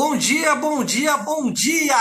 Bom 0.00 0.16
dia, 0.16 0.54
bom 0.54 0.84
dia, 0.84 1.16
bom 1.16 1.50
dia! 1.50 1.98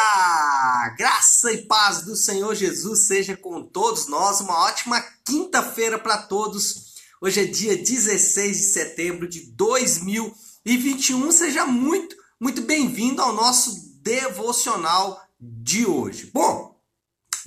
Graça 1.00 1.52
e 1.52 1.66
paz 1.66 2.04
do 2.04 2.16
Senhor 2.16 2.54
Jesus 2.54 3.08
seja 3.08 3.36
com 3.36 3.64
todos 3.64 4.06
nós. 4.06 4.40
Uma 4.40 4.66
ótima 4.66 5.04
quinta-feira 5.26 5.98
para 5.98 6.20
todos. 6.20 6.94
Hoje 7.20 7.42
é 7.42 7.46
dia 7.46 7.76
16 7.76 8.56
de 8.56 8.64
setembro 8.66 9.28
de 9.28 9.52
2021. 9.52 11.32
Seja 11.32 11.66
muito, 11.66 12.16
muito 12.40 12.62
bem-vindo 12.62 13.20
ao 13.20 13.34
nosso 13.34 14.00
devocional 14.04 15.20
de 15.42 15.88
hoje. 15.88 16.30
Bom, 16.32 16.80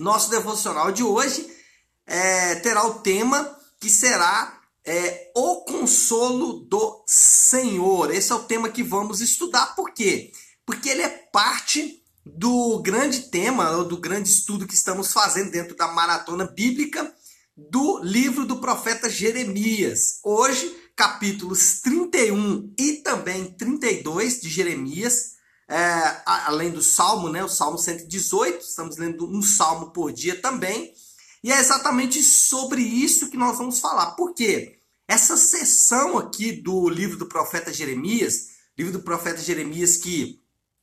nosso 0.01 0.31
devocional 0.31 0.91
de 0.91 1.05
hoje 1.05 1.49
é, 2.05 2.57
terá 2.57 2.85
o 2.89 2.95
tema 2.95 3.57
que 3.79 3.89
será 3.89 4.60
é, 4.85 5.31
o 5.35 5.65
consolo 5.65 6.65
do 6.65 7.05
Senhor. 7.07 8.13
Esse 8.13 8.33
é 8.33 8.35
o 8.35 8.45
tema 8.45 8.69
que 8.69 8.83
vamos 8.83 9.21
estudar. 9.21 9.75
Por 9.75 9.93
quê? 9.93 10.33
Porque 10.65 10.89
ele 10.89 11.03
é 11.03 11.09
parte 11.09 12.03
do 12.25 12.81
grande 12.81 13.31
tema, 13.31 13.85
do 13.85 13.97
grande 13.97 14.29
estudo 14.29 14.67
que 14.67 14.75
estamos 14.75 15.13
fazendo 15.13 15.51
dentro 15.51 15.77
da 15.77 15.89
maratona 15.89 16.45
bíblica 16.45 17.13
do 17.57 18.01
livro 18.03 18.47
do 18.47 18.61
profeta 18.61 19.09
Jeremias. 19.09 20.21
Hoje, 20.25 20.75
capítulos 20.97 21.81
31 21.81 22.75
e 22.79 22.95
também 22.95 23.53
32 23.53 24.41
de 24.41 24.49
Jeremias, 24.49 25.33
é, 25.69 26.23
além 26.25 26.71
do 26.71 26.83
Salmo, 26.83 27.29
né, 27.29 27.45
o 27.45 27.49
Salmo 27.49 27.79
118, 27.79 28.61
estamos 28.61 28.97
lendo 28.97 29.27
um 29.27 29.43
salmo 29.43 29.91
por 29.93 30.13
dia 30.13 30.41
também. 30.41 30.93
E 31.43 31.51
é 31.51 31.59
exatamente 31.59 32.23
sobre 32.23 32.83
isso 32.83 33.31
que 33.31 33.37
nós 33.37 33.57
vamos 33.57 33.81
falar. 33.81 34.13
Por 34.13 34.35
quê? 34.35 34.79
Essa 35.09 35.37
sessão 35.37 36.19
aqui 36.19 36.53
do 36.53 36.89
livro 36.89 37.17
do 37.17 37.27
profeta 37.27 37.73
Jeremias, 37.73 38.51
livro 38.79 38.93
do 38.93 39.03
profeta 39.03 39.41
Jeremias 39.41 39.97
que 39.97 40.41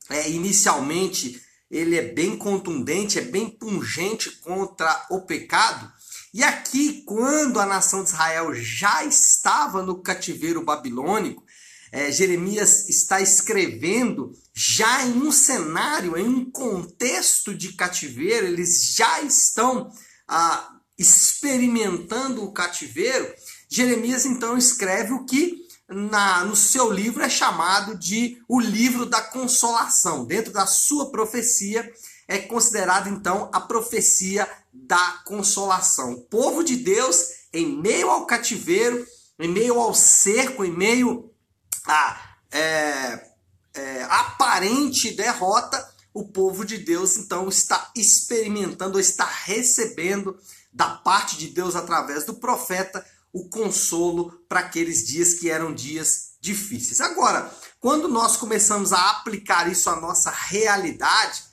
é, 0.09 0.29
inicialmente 0.29 1.41
ele 1.69 1.95
é 1.95 2.01
bem 2.01 2.37
contundente, 2.37 3.19
é 3.19 3.21
bem 3.21 3.49
pungente 3.49 4.31
contra 4.37 5.05
o 5.09 5.21
pecado. 5.21 5.91
E 6.33 6.43
aqui, 6.43 7.03
quando 7.05 7.59
a 7.59 7.65
nação 7.65 8.03
de 8.03 8.09
Israel 8.09 8.53
já 8.53 9.03
estava 9.05 9.81
no 9.83 10.01
cativeiro 10.01 10.63
babilônico, 10.63 11.43
é, 11.91 12.11
Jeremias 12.11 12.89
está 12.89 13.21
escrevendo 13.21 14.33
já 14.53 15.05
em 15.05 15.13
um 15.21 15.31
cenário, 15.31 16.17
em 16.17 16.27
um 16.27 16.51
contexto 16.51 17.55
de 17.55 17.73
cativeiro, 17.73 18.45
eles 18.45 18.93
já 18.93 19.21
estão 19.21 19.89
ah, 20.27 20.77
experimentando 20.97 22.43
o 22.43 22.51
cativeiro, 22.51 23.31
Jeremias 23.69 24.25
então 24.25 24.57
escreve 24.57 25.13
o 25.13 25.25
que 25.25 25.67
na, 25.87 26.43
no 26.43 26.55
seu 26.55 26.91
livro 26.91 27.23
é 27.23 27.29
chamado 27.29 27.95
de 27.97 28.41
o 28.47 28.59
livro 28.59 29.05
da 29.05 29.21
consolação. 29.21 30.25
Dentro 30.25 30.51
da 30.51 30.65
sua 30.65 31.11
profecia 31.11 31.89
é 32.27 32.39
considerado 32.39 33.07
então 33.07 33.49
a 33.53 33.61
profecia 33.61 34.47
da 34.73 35.21
consolação. 35.25 36.13
O 36.13 36.21
povo 36.21 36.63
de 36.63 36.75
Deus, 36.75 37.29
em 37.53 37.65
meio 37.65 38.09
ao 38.09 38.25
cativeiro, 38.25 39.05
em 39.39 39.47
meio 39.47 39.79
ao 39.79 39.93
cerco, 39.93 40.65
em 40.65 40.71
meio 40.71 41.31
à 41.85 42.35
é, 42.51 43.27
é, 43.73 44.03
aparente 44.09 45.11
derrota, 45.11 45.87
o 46.13 46.27
povo 46.27 46.65
de 46.65 46.77
Deus 46.77 47.17
então 47.17 47.47
está 47.47 47.91
experimentando, 47.95 48.99
está 48.99 49.25
recebendo 49.25 50.37
da 50.73 50.89
parte 50.89 51.37
de 51.37 51.47
Deus 51.47 51.75
através 51.75 52.25
do 52.25 52.35
profeta 52.35 53.05
o 53.33 53.47
consolo 53.49 54.31
para 54.47 54.61
aqueles 54.61 55.05
dias 55.05 55.35
que 55.35 55.49
eram 55.49 55.73
dias 55.73 56.33
difíceis. 56.39 57.01
Agora, 57.01 57.51
quando 57.79 58.07
nós 58.07 58.37
começamos 58.37 58.93
a 58.93 59.11
aplicar 59.11 59.71
isso 59.71 59.89
à 59.89 59.95
nossa 59.99 60.31
realidade, 60.31 61.43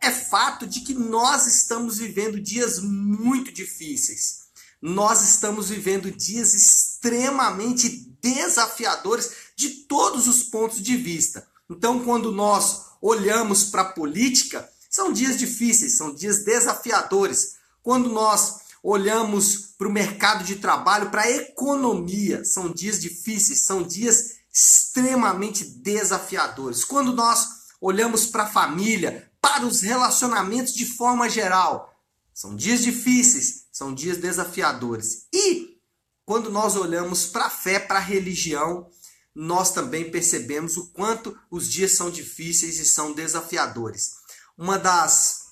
é 0.00 0.10
fato 0.10 0.66
de 0.66 0.80
que 0.80 0.94
nós 0.94 1.46
estamos 1.46 1.98
vivendo 1.98 2.40
dias 2.40 2.78
muito 2.78 3.52
difíceis. 3.52 4.44
Nós 4.80 5.22
estamos 5.22 5.70
vivendo 5.70 6.10
dias 6.10 6.52
extremamente 6.52 7.88
desafiadores 8.20 9.30
de 9.56 9.70
todos 9.70 10.26
os 10.26 10.42
pontos 10.42 10.82
de 10.82 10.96
vista. 10.96 11.46
Então, 11.70 12.04
quando 12.04 12.30
nós 12.30 12.82
olhamos 13.04 13.64
para 13.64 13.82
a 13.82 13.92
política, 13.92 14.66
são 14.88 15.12
dias 15.12 15.36
difíceis, 15.36 15.98
são 15.98 16.14
dias 16.14 16.42
desafiadores. 16.42 17.56
Quando 17.82 18.08
nós 18.08 18.60
olhamos 18.82 19.74
para 19.76 19.88
o 19.88 19.92
mercado 19.92 20.42
de 20.42 20.56
trabalho, 20.56 21.10
para 21.10 21.22
a 21.22 21.30
economia, 21.30 22.46
são 22.46 22.72
dias 22.72 22.98
difíceis, 22.98 23.60
são 23.60 23.82
dias 23.82 24.36
extremamente 24.50 25.64
desafiadores. 25.64 26.82
Quando 26.82 27.12
nós 27.12 27.46
olhamos 27.78 28.24
para 28.24 28.44
a 28.44 28.50
família, 28.50 29.30
para 29.38 29.66
os 29.66 29.82
relacionamentos 29.82 30.72
de 30.72 30.86
forma 30.86 31.28
geral, 31.28 31.94
são 32.32 32.56
dias 32.56 32.80
difíceis, 32.80 33.66
são 33.70 33.94
dias 33.94 34.16
desafiadores. 34.16 35.26
E 35.30 35.78
quando 36.24 36.50
nós 36.50 36.74
olhamos 36.74 37.26
para 37.26 37.46
a 37.46 37.50
fé, 37.50 37.78
para 37.78 37.98
a 37.98 38.02
religião, 38.02 38.88
nós 39.34 39.72
também 39.72 40.10
percebemos 40.10 40.76
o 40.76 40.86
quanto 40.92 41.36
os 41.50 41.68
dias 41.68 41.92
são 41.92 42.10
difíceis 42.10 42.78
e 42.78 42.84
são 42.84 43.12
desafiadores. 43.12 44.12
Uma 44.56 44.78
das 44.78 45.44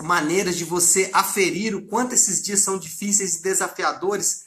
maneiras 0.00 0.56
de 0.56 0.64
você 0.64 1.10
aferir 1.12 1.74
o 1.74 1.86
quanto 1.86 2.14
esses 2.14 2.42
dias 2.42 2.60
são 2.60 2.78
difíceis 2.78 3.36
e 3.36 3.42
desafiadores, 3.42 4.44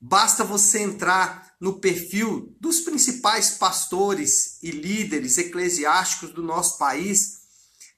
basta 0.00 0.44
você 0.44 0.80
entrar 0.80 1.54
no 1.60 1.78
perfil 1.78 2.56
dos 2.60 2.80
principais 2.80 3.50
pastores 3.50 4.58
e 4.62 4.70
líderes 4.70 5.38
eclesiásticos 5.38 6.32
do 6.32 6.42
nosso 6.42 6.78
país, 6.78 7.42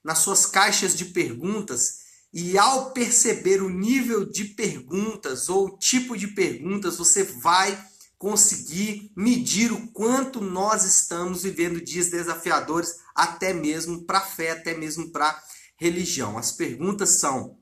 nas 0.02 0.18
suas 0.18 0.44
caixas 0.44 0.94
de 0.94 1.06
perguntas, 1.06 2.04
e 2.32 2.58
ao 2.58 2.90
perceber 2.90 3.62
o 3.62 3.70
nível 3.70 4.24
de 4.24 4.44
perguntas 4.44 5.48
ou 5.48 5.78
tipo 5.78 6.16
de 6.16 6.26
perguntas, 6.28 6.96
você 6.96 7.22
vai 7.22 7.80
conseguir 8.24 9.12
medir 9.14 9.70
o 9.70 9.86
quanto 9.88 10.40
nós 10.40 10.82
estamos 10.82 11.42
vivendo 11.42 11.78
dias 11.78 12.08
desafiadores, 12.08 12.94
até 13.14 13.52
mesmo 13.52 14.06
para 14.06 14.16
a 14.16 14.22
fé, 14.22 14.52
até 14.52 14.74
mesmo 14.74 15.12
para 15.12 15.38
religião. 15.76 16.38
As 16.38 16.50
perguntas 16.50 17.20
são 17.20 17.58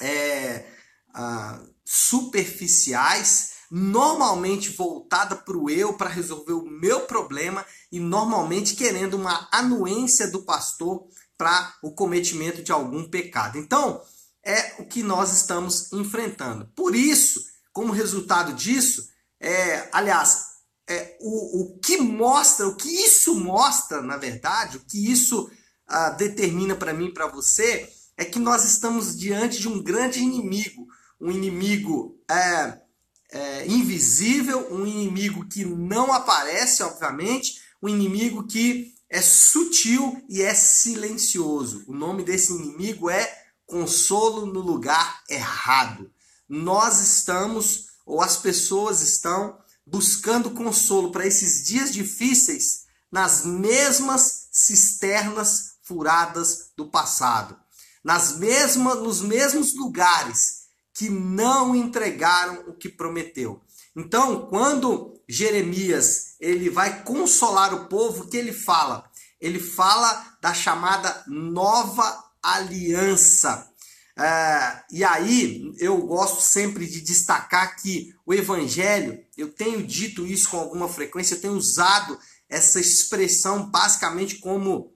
é, 0.00 0.66
ah, 1.14 1.62
superficiais, 1.84 3.52
normalmente 3.70 4.70
voltada 4.70 5.36
para 5.36 5.56
o 5.56 5.70
eu, 5.70 5.92
para 5.94 6.10
resolver 6.10 6.54
o 6.54 6.68
meu 6.68 7.02
problema 7.02 7.64
e 7.92 8.00
normalmente 8.00 8.74
querendo 8.74 9.14
uma 9.14 9.48
anuência 9.52 10.28
do 10.28 10.42
pastor 10.42 11.06
para 11.38 11.76
o 11.84 11.94
cometimento 11.94 12.64
de 12.64 12.72
algum 12.72 13.08
pecado. 13.08 13.58
Então, 13.58 14.02
é 14.44 14.82
o 14.82 14.86
que 14.86 15.04
nós 15.04 15.32
estamos 15.32 15.92
enfrentando. 15.92 16.66
Por 16.74 16.96
isso, 16.96 17.40
como 17.72 17.92
resultado 17.92 18.54
disso, 18.54 19.08
é, 19.40 19.88
aliás, 19.92 20.50
é, 20.88 21.16
o, 21.20 21.62
o 21.62 21.78
que 21.78 21.96
mostra, 21.96 22.66
o 22.66 22.76
que 22.76 22.88
isso 22.88 23.34
mostra, 23.34 24.02
na 24.02 24.16
verdade, 24.16 24.76
o 24.76 24.80
que 24.80 25.10
isso 25.10 25.50
ah, 25.86 26.10
determina 26.10 26.74
para 26.74 26.92
mim 26.92 27.06
e 27.06 27.14
para 27.14 27.26
você, 27.26 27.88
é 28.16 28.24
que 28.24 28.38
nós 28.38 28.64
estamos 28.64 29.16
diante 29.16 29.58
de 29.58 29.68
um 29.68 29.82
grande 29.82 30.20
inimigo, 30.20 30.86
um 31.20 31.30
inimigo 31.30 32.18
é, 32.30 32.80
é, 33.30 33.66
invisível, 33.66 34.72
um 34.72 34.86
inimigo 34.86 35.48
que 35.48 35.64
não 35.64 36.12
aparece, 36.12 36.82
obviamente, 36.82 37.60
um 37.82 37.88
inimigo 37.88 38.46
que 38.46 38.94
é 39.08 39.22
sutil 39.22 40.22
e 40.28 40.42
é 40.42 40.54
silencioso. 40.54 41.84
O 41.86 41.94
nome 41.94 42.22
desse 42.22 42.52
inimigo 42.52 43.08
é 43.08 43.32
consolo 43.66 44.46
no 44.46 44.60
lugar 44.60 45.22
errado. 45.28 46.10
Nós 46.48 47.00
estamos 47.00 47.89
ou 48.10 48.20
as 48.20 48.36
pessoas 48.36 49.00
estão 49.02 49.56
buscando 49.86 50.50
consolo 50.50 51.12
para 51.12 51.26
esses 51.26 51.64
dias 51.64 51.92
difíceis 51.92 52.86
nas 53.10 53.44
mesmas 53.44 54.48
cisternas 54.50 55.76
furadas 55.82 56.72
do 56.76 56.90
passado, 56.90 57.56
nas 58.02 58.36
mesmas, 58.36 58.98
nos 58.98 59.22
mesmos 59.22 59.76
lugares 59.76 60.62
que 60.92 61.08
não 61.08 61.74
entregaram 61.74 62.64
o 62.66 62.74
que 62.74 62.88
prometeu. 62.88 63.62
Então, 63.96 64.46
quando 64.48 65.20
Jeremias 65.28 66.34
ele 66.40 66.68
vai 66.68 67.04
consolar 67.04 67.72
o 67.72 67.86
povo, 67.86 68.24
o 68.24 68.26
que 68.26 68.36
ele 68.36 68.52
fala? 68.52 69.08
Ele 69.40 69.60
fala 69.60 70.36
da 70.40 70.52
chamada 70.52 71.22
nova 71.28 72.24
aliança. 72.42 73.69
É, 74.20 74.82
e 74.90 75.02
aí 75.02 75.72
eu 75.78 75.96
gosto 75.96 76.42
sempre 76.42 76.86
de 76.86 77.00
destacar 77.00 77.80
que 77.80 78.14
o 78.26 78.34
Evangelho, 78.34 79.18
eu 79.34 79.48
tenho 79.50 79.82
dito 79.82 80.26
isso 80.26 80.50
com 80.50 80.58
alguma 80.58 80.88
frequência, 80.88 81.34
eu 81.34 81.40
tenho 81.40 81.54
usado 81.54 82.18
essa 82.46 82.78
expressão 82.78 83.70
basicamente 83.70 84.36
como 84.36 84.92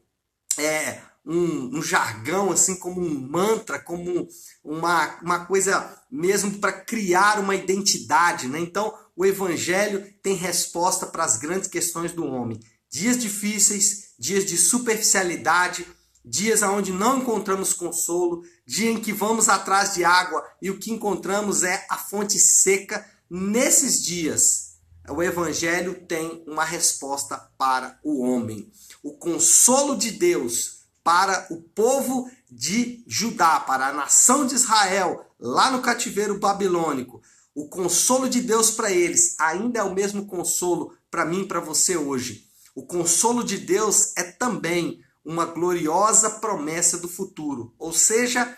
é, 0.59 1.01
um, 1.25 1.79
um, 1.79 1.83
jargão, 1.83 2.53
assim 2.53 2.77
como 2.77 3.01
um 3.01 3.19
mantra, 3.19 3.79
como 3.79 4.29
uma, 4.63 5.19
uma 5.23 5.47
coisa 5.47 5.99
mesmo 6.11 6.59
para 6.59 6.73
criar 6.73 7.39
uma 7.39 7.55
identidade. 7.55 8.47
Né? 8.47 8.61
Então 8.61 8.93
o 9.17 9.25
Evangelho 9.25 10.07
tem 10.23 10.35
resposta 10.35 11.07
para 11.07 11.25
as 11.25 11.39
grandes 11.39 11.69
questões 11.69 12.13
do 12.13 12.27
homem. 12.27 12.61
Dias 12.91 13.17
difíceis, 13.17 14.11
dias 14.19 14.45
de 14.45 14.59
superficialidade, 14.59 15.87
dias 16.25 16.63
onde 16.63 16.93
não 16.93 17.19
encontramos 17.19 17.75
consolo, 17.75 18.43
dia 18.67 18.91
em 18.91 19.01
que 19.01 19.13
vamos 19.13 19.49
atrás 19.49 19.95
de 19.95 20.05
água 20.05 20.43
e 20.63 20.71
o 20.71 20.79
que 20.79 20.91
encontramos 20.91 21.63
é 21.63 21.85
a 21.91 21.99
fonte 21.99 22.39
seca. 22.39 23.05
Nesses 23.29 24.03
dias, 24.03 24.79
o 25.09 25.23
evangelho 25.23 26.07
tem 26.07 26.43
uma 26.47 26.65
resposta 26.65 27.37
para 27.59 27.99
o 28.03 28.23
homem. 28.23 28.71
O 29.03 29.13
consolo 29.13 29.97
de 29.97 30.11
Deus 30.11 30.85
para 31.03 31.47
o 31.51 31.61
povo 31.61 32.31
de 32.51 33.05
Judá, 33.07 33.61
para 33.61 33.89
a 33.89 33.93
nação 33.93 34.47
de 34.47 34.55
Israel, 34.55 35.27
lá 35.39 35.71
no 35.71 35.83
cativeiro 35.83 36.39
babilônico. 36.39 37.21
O 37.55 37.69
consolo 37.69 38.29
de 38.29 38.41
Deus 38.41 38.71
para 38.71 38.91
eles 38.91 39.37
ainda 39.39 39.81
é 39.81 39.83
o 39.83 39.95
mesmo 39.95 40.27
consolo 40.27 40.97
para 41.11 41.27
mim 41.27 41.43
e 41.43 41.47
para 41.47 41.61
você 41.61 41.97
hoje. 41.97 42.49
O 42.75 42.85
consolo 42.87 43.45
de 43.45 43.59
Deus 43.59 44.17
é 44.17 44.25
também 44.25 45.05
uma 45.25 45.47
gloriosa 45.47 46.31
promessa 46.31 46.99
do 46.99 47.09
futuro. 47.09 47.75
Ou 47.79 47.93
seja, 47.93 48.57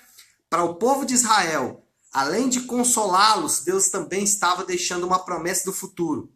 para 0.51 0.65
o 0.65 0.75
povo 0.75 1.05
de 1.05 1.15
Israel, 1.15 1.85
além 2.13 2.49
de 2.49 2.63
consolá-los, 2.63 3.61
Deus 3.61 3.89
também 3.89 4.25
estava 4.25 4.65
deixando 4.65 5.07
uma 5.07 5.19
promessa 5.19 5.65
do 5.65 5.73
futuro. 5.73 6.33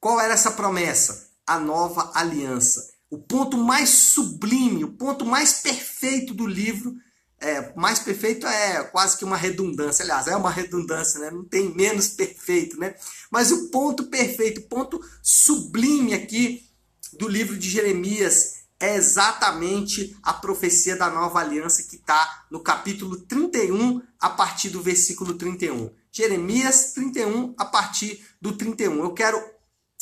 Qual 0.00 0.20
era 0.20 0.34
essa 0.34 0.50
promessa? 0.50 1.30
A 1.46 1.58
nova 1.58 2.12
aliança. 2.14 2.92
O 3.08 3.18
ponto 3.18 3.56
mais 3.56 3.88
sublime, 3.88 4.84
o 4.84 4.92
ponto 4.92 5.24
mais 5.24 5.60
perfeito 5.60 6.34
do 6.34 6.46
livro 6.46 6.94
é, 7.38 7.74
mais 7.76 7.98
perfeito 7.98 8.46
é 8.46 8.82
quase 8.84 9.16
que 9.16 9.24
uma 9.24 9.36
redundância. 9.36 10.02
Aliás, 10.02 10.26
é 10.26 10.34
uma 10.34 10.50
redundância, 10.50 11.20
né? 11.20 11.30
Não 11.30 11.44
tem 11.44 11.74
menos 11.74 12.08
perfeito, 12.08 12.78
né? 12.78 12.94
Mas 13.30 13.52
o 13.52 13.68
ponto 13.68 14.04
perfeito, 14.04 14.62
o 14.62 14.68
ponto 14.68 15.00
sublime 15.22 16.14
aqui 16.14 16.68
do 17.12 17.28
livro 17.28 17.56
de 17.56 17.68
Jeremias 17.68 18.55
é 18.78 18.96
exatamente 18.96 20.16
a 20.22 20.32
profecia 20.32 20.96
da 20.96 21.10
nova 21.10 21.40
aliança 21.40 21.82
que 21.82 21.96
está 21.96 22.46
no 22.50 22.60
capítulo 22.60 23.16
31, 23.16 24.02
a 24.20 24.30
partir 24.30 24.70
do 24.70 24.82
versículo 24.82 25.34
31. 25.34 25.90
Jeremias 26.12 26.92
31, 26.92 27.54
a 27.58 27.64
partir 27.64 28.24
do 28.40 28.56
31. 28.56 29.02
Eu 29.02 29.12
quero 29.12 29.42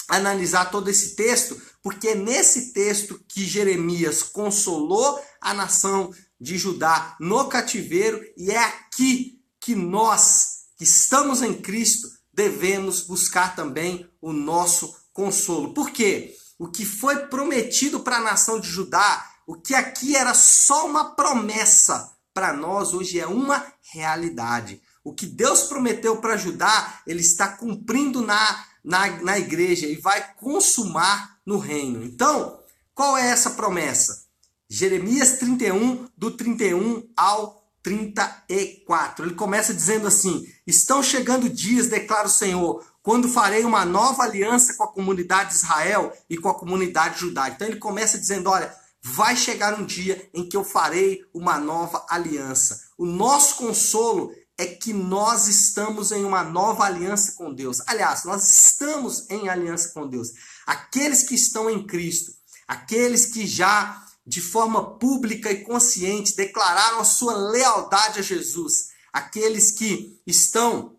analisar 0.08 0.70
todo 0.70 0.88
esse 0.88 1.14
texto, 1.14 1.60
porque 1.82 2.08
é 2.08 2.14
nesse 2.14 2.72
texto 2.72 3.20
que 3.28 3.44
Jeremias 3.44 4.22
consolou 4.22 5.20
a 5.40 5.54
nação 5.54 6.12
de 6.40 6.58
Judá 6.58 7.16
no 7.20 7.48
cativeiro, 7.48 8.20
e 8.36 8.50
é 8.50 8.58
aqui 8.58 9.40
que 9.60 9.74
nós, 9.74 10.64
que 10.76 10.84
estamos 10.84 11.42
em 11.42 11.54
Cristo, 11.54 12.08
devemos 12.32 13.02
buscar 13.02 13.54
também 13.54 14.08
o 14.20 14.32
nosso 14.32 14.94
consolo. 15.12 15.72
Por 15.72 15.90
quê? 15.90 16.36
O 16.58 16.68
que 16.68 16.84
foi 16.84 17.26
prometido 17.26 18.00
para 18.00 18.18
a 18.18 18.22
nação 18.22 18.60
de 18.60 18.68
Judá, 18.68 19.30
o 19.46 19.54
que 19.54 19.74
aqui 19.74 20.16
era 20.16 20.34
só 20.34 20.86
uma 20.86 21.14
promessa, 21.14 22.12
para 22.32 22.52
nós 22.52 22.94
hoje 22.94 23.20
é 23.20 23.26
uma 23.26 23.64
realidade. 23.92 24.80
O 25.04 25.12
que 25.12 25.26
Deus 25.26 25.64
prometeu 25.64 26.16
para 26.16 26.36
Judá, 26.36 27.00
ele 27.06 27.20
está 27.20 27.48
cumprindo 27.48 28.22
na, 28.22 28.64
na, 28.82 29.08
na 29.22 29.38
igreja 29.38 29.86
e 29.86 29.96
vai 29.96 30.34
consumar 30.34 31.38
no 31.44 31.58
reino. 31.58 32.02
Então, 32.02 32.58
qual 32.94 33.18
é 33.18 33.28
essa 33.28 33.50
promessa? 33.50 34.24
Jeremias 34.68 35.32
31, 35.38 36.08
do 36.16 36.30
31 36.30 37.08
ao 37.16 37.64
34. 37.82 39.26
Ele 39.26 39.34
começa 39.34 39.74
dizendo 39.74 40.06
assim: 40.06 40.44
Estão 40.66 41.02
chegando 41.02 41.50
dias, 41.50 41.88
declara 41.88 42.26
o 42.26 42.30
Senhor, 42.30 42.84
quando 43.04 43.28
farei 43.28 43.66
uma 43.66 43.84
nova 43.84 44.22
aliança 44.22 44.72
com 44.72 44.82
a 44.82 44.90
comunidade 44.90 45.50
de 45.50 45.56
Israel 45.56 46.10
e 46.28 46.38
com 46.38 46.48
a 46.48 46.54
comunidade 46.54 47.20
judaica. 47.20 47.56
Então 47.56 47.68
ele 47.68 47.78
começa 47.78 48.18
dizendo: 48.18 48.48
Olha, 48.48 48.74
vai 49.02 49.36
chegar 49.36 49.78
um 49.78 49.84
dia 49.84 50.26
em 50.32 50.48
que 50.48 50.56
eu 50.56 50.64
farei 50.64 51.22
uma 51.34 51.58
nova 51.58 52.06
aliança. 52.08 52.80
O 52.96 53.04
nosso 53.04 53.56
consolo 53.56 54.32
é 54.56 54.64
que 54.64 54.94
nós 54.94 55.48
estamos 55.48 56.12
em 56.12 56.24
uma 56.24 56.42
nova 56.42 56.84
aliança 56.84 57.32
com 57.32 57.52
Deus. 57.52 57.82
Aliás, 57.86 58.24
nós 58.24 58.48
estamos 58.48 59.28
em 59.28 59.50
aliança 59.50 59.90
com 59.90 60.08
Deus. 60.08 60.28
Aqueles 60.66 61.24
que 61.24 61.34
estão 61.34 61.68
em 61.68 61.86
Cristo, 61.86 62.32
aqueles 62.66 63.26
que 63.26 63.46
já 63.46 64.02
de 64.26 64.40
forma 64.40 64.98
pública 64.98 65.52
e 65.52 65.62
consciente, 65.62 66.34
declararam 66.34 67.00
a 67.00 67.04
sua 67.04 67.34
lealdade 67.34 68.20
a 68.20 68.22
Jesus. 68.22 68.88
Aqueles 69.12 69.72
que 69.72 70.18
estão 70.26 70.96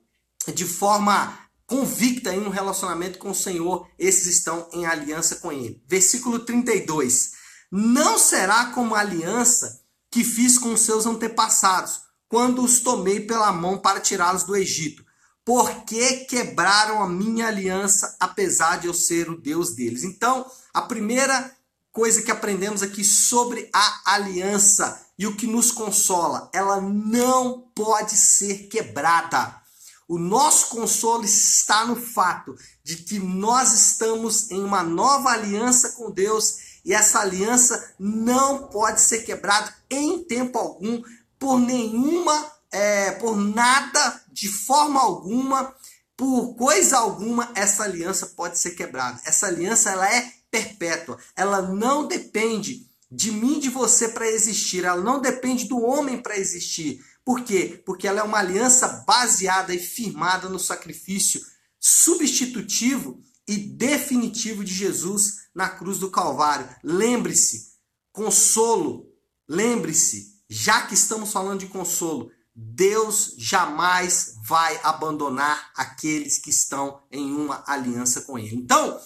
de 0.54 0.66
forma 0.66 1.45
convicta 1.68 2.34
em 2.34 2.40
um 2.40 2.50
relacionamento 2.50 3.18
com 3.18 3.32
o 3.32 3.36
Senhor, 3.36 3.88
esses 3.98 4.28
estão 4.28 4.68
em 4.72 4.86
aliança 4.86 5.38
com 5.38 5.52
Ele. 5.52 5.84
Versículo 5.88 6.40
32. 6.40 7.32
Não 7.72 8.18
será 8.18 8.68
como 8.68 8.96
a 8.96 9.00
aliança 9.00 9.82
que 10.10 10.24
fiz 10.24 10.58
com 10.58 10.78
seus 10.78 11.06
antepassados, 11.06 12.02
quando 12.30 12.64
os 12.64 12.80
tomei 12.80 13.20
pela 13.20 13.52
mão 13.52 13.78
para 13.78 14.00
tirá-los 14.00 14.44
do 14.44 14.56
Egito. 14.56 15.04
Porque 15.44 16.26
quebraram 16.26 17.04
a 17.04 17.08
minha 17.08 17.48
aliança, 17.48 18.16
apesar 18.20 18.80
de 18.80 18.88
eu 18.88 18.94
ser 18.94 19.30
o 19.30 19.40
Deus 19.40 19.76
deles. 19.76 20.04
Então, 20.04 20.46
a 20.74 20.82
primeira 20.82 21.56
coisa 21.92 22.22
que 22.22 22.32
aprendemos 22.32 22.82
aqui 22.82 23.04
sobre 23.04 23.70
a 23.74 24.14
aliança 24.14 25.02
e 25.18 25.26
o 25.26 25.36
que 25.36 25.48
nos 25.48 25.72
consola. 25.72 26.50
Ela 26.54 26.82
não 26.82 27.72
pode 27.74 28.18
ser 28.18 28.68
quebrada. 28.68 29.62
O 30.08 30.20
nosso 30.20 30.70
consolo 30.70 31.24
está 31.24 31.86
no 31.86 31.96
fato 31.96 32.56
de 32.84 32.98
que 32.98 33.18
nós 33.20 33.74
estamos 33.74 34.52
em 34.52 34.64
uma 34.64 34.84
nova 34.84 35.32
aliança 35.32 35.94
com 35.94 36.12
Deus 36.12 36.66
e 36.86 36.94
essa 36.94 37.20
aliança 37.20 37.94
não 37.98 38.68
pode 38.68 39.02
ser 39.02 39.24
quebrada 39.24 39.74
em 39.90 40.24
tempo 40.24 40.60
algum 40.60 41.02
por 41.40 41.60
nenhuma, 41.60 42.52
é, 42.72 43.12
por 43.14 43.36
nada, 43.36 44.22
de 44.32 44.48
forma 44.48 45.02
alguma, 45.02 45.74
por 46.16 46.56
coisa 46.56 46.98
alguma, 46.98 47.52
essa 47.56 47.84
aliança 47.84 48.28
pode 48.28 48.60
ser 48.60 48.72
quebrada. 48.72 49.20
Essa 49.26 49.48
aliança 49.48 49.90
ela 49.90 50.08
é 50.08 50.32
perpétua. 50.52 51.18
Ela 51.36 51.62
não 51.62 52.08
depende 52.08 52.88
de 53.12 53.32
mim, 53.32 53.60
de 53.60 53.70
você 53.70 54.10
para 54.10 54.28
existir. 54.28 54.86
Ela 54.86 55.02
não 55.02 55.20
depende 55.20 55.66
do 55.66 55.82
homem 55.82 56.22
para 56.22 56.38
existir. 56.38 57.04
Por 57.26 57.42
quê? 57.42 57.82
Porque 57.84 58.08
ela 58.08 58.20
é 58.20 58.24
uma 58.24 58.38
aliança 58.38 59.04
baseada 59.08 59.74
e 59.74 59.80
firmada 59.80 60.48
no 60.48 60.60
sacrifício 60.60 61.42
substitutivo 61.80 63.20
e 63.48 63.58
definitivo 63.58 64.64
de 64.64 64.74
Jesus 64.74 65.48
na 65.54 65.68
cruz 65.68 65.98
do 65.98 66.12
Calvário. 66.12 66.70
Lembre-se, 66.84 67.74
consolo, 68.12 69.12
lembre-se, 69.50 70.36
já 70.48 70.86
que 70.86 70.94
estamos 70.94 71.32
falando 71.32 71.62
de 71.62 71.68
consolo, 71.68 72.32
Deus 72.56 73.34
jamais 73.38 74.36
vai 74.48 74.80
abandonar 74.84 75.72
aqueles 75.76 76.38
que 76.38 76.50
estão 76.50 77.02
em 77.12 77.34
uma 77.34 77.64
aliança 77.68 78.22
com 78.22 78.38
Ele. 78.38 78.56
Então, 78.56 79.00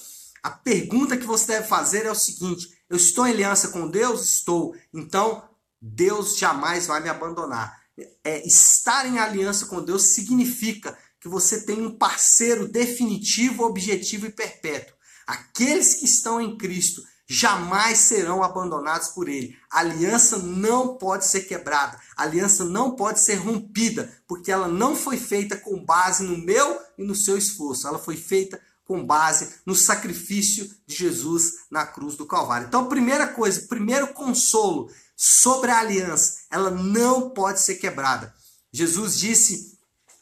a 0.43 0.51
pergunta 0.51 1.17
que 1.17 1.25
você 1.25 1.47
deve 1.47 1.67
fazer 1.67 2.05
é 2.05 2.11
o 2.11 2.15
seguinte: 2.15 2.67
eu 2.89 2.97
estou 2.97 3.25
em 3.25 3.31
aliança 3.31 3.69
com 3.69 3.89
Deus? 3.89 4.23
Estou. 4.23 4.75
Então, 4.93 5.43
Deus 5.81 6.37
jamais 6.37 6.85
vai 6.85 7.01
me 7.01 7.09
abandonar. 7.09 7.79
É, 8.23 8.45
estar 8.47 9.05
em 9.05 9.19
aliança 9.19 9.65
com 9.65 9.83
Deus 9.83 10.13
significa 10.13 10.97
que 11.19 11.27
você 11.27 11.61
tem 11.61 11.85
um 11.85 11.97
parceiro 11.97 12.67
definitivo, 12.67 13.63
objetivo 13.63 14.25
e 14.25 14.31
perpétuo. 14.31 14.95
Aqueles 15.27 15.95
que 15.95 16.05
estão 16.05 16.39
em 16.39 16.57
Cristo 16.57 17.01
jamais 17.27 17.99
serão 17.99 18.41
abandonados 18.41 19.09
por 19.09 19.29
Ele. 19.29 19.55
A 19.69 19.81
aliança 19.81 20.39
não 20.39 20.97
pode 20.97 21.27
ser 21.27 21.41
quebrada, 21.41 21.99
a 22.17 22.23
aliança 22.23 22.65
não 22.65 22.95
pode 22.95 23.19
ser 23.19 23.35
rompida, 23.35 24.11
porque 24.27 24.51
ela 24.51 24.67
não 24.67 24.95
foi 24.95 25.17
feita 25.17 25.55
com 25.55 25.85
base 25.85 26.23
no 26.23 26.37
meu 26.37 26.79
e 26.97 27.03
no 27.03 27.13
seu 27.13 27.37
esforço, 27.37 27.87
ela 27.87 27.99
foi 27.99 28.17
feita 28.17 28.59
com 28.83 29.05
base 29.05 29.57
no 29.67 29.75
sacrifício 29.75 30.67
de 30.87 30.95
Jesus 30.95 31.65
na 31.69 31.85
cruz 31.85 32.15
do 32.15 32.25
Calvário. 32.25 32.65
Então, 32.65 32.89
primeira 32.89 33.27
coisa, 33.27 33.67
primeiro 33.69 34.07
consolo 34.07 34.89
sobre 35.15 35.69
a 35.69 35.77
aliança, 35.77 36.38
ela 36.49 36.71
não 36.71 37.29
pode 37.29 37.61
ser 37.61 37.75
quebrada. 37.75 38.33
Jesus 38.71 39.17
disse, 39.17 39.77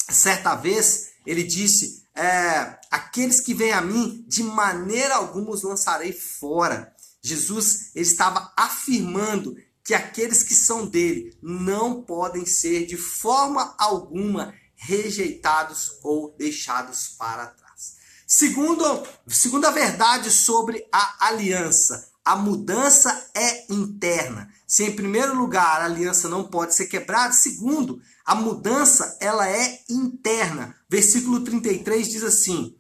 certa 0.10 0.56
vez, 0.56 1.10
ele 1.26 1.44
disse: 1.44 2.04
é, 2.16 2.80
aqueles 2.90 3.40
que 3.40 3.54
vêm 3.54 3.74
a 3.74 3.82
mim, 3.82 4.26
de 4.28 4.44
maneira 4.44 5.16
alguma 5.16 5.52
os 5.52 5.64
lançarei 5.64 6.12
fora. 6.12 6.94
Jesus 7.22 7.92
ele 7.94 8.06
estava 8.06 8.52
afirmando 8.56 9.56
que 9.84 9.94
aqueles 9.94 10.44
que 10.44 10.54
são 10.54 10.86
dele 10.86 11.38
não 11.42 12.02
podem 12.02 12.46
ser 12.46 12.86
de 12.86 12.98
forma 12.98 13.76
alguma 13.78 14.54
rejeitados 14.76 16.00
ou 16.04 16.36
deixados 16.38 17.10
para 17.18 17.48
trás. 17.48 17.96
Segundo, 18.26 19.08
segunda 19.28 19.72
verdade 19.72 20.30
sobre 20.32 20.86
a 20.92 21.28
aliança, 21.28 22.12
a 22.28 22.36
mudança 22.36 23.30
é 23.34 23.72
interna. 23.72 24.52
Se 24.68 24.84
em 24.84 24.94
primeiro 24.94 25.34
lugar 25.34 25.80
a 25.80 25.86
aliança 25.86 26.28
não 26.28 26.44
pode 26.44 26.76
ser 26.76 26.88
quebrada, 26.88 27.32
segundo, 27.32 28.02
a 28.26 28.36
mudança 28.36 29.18
ela 29.22 29.50
é 29.50 29.80
interna. 29.90 30.76
Versículo 30.90 31.40
33 31.40 32.10
diz 32.10 32.24
assim: 32.24 32.76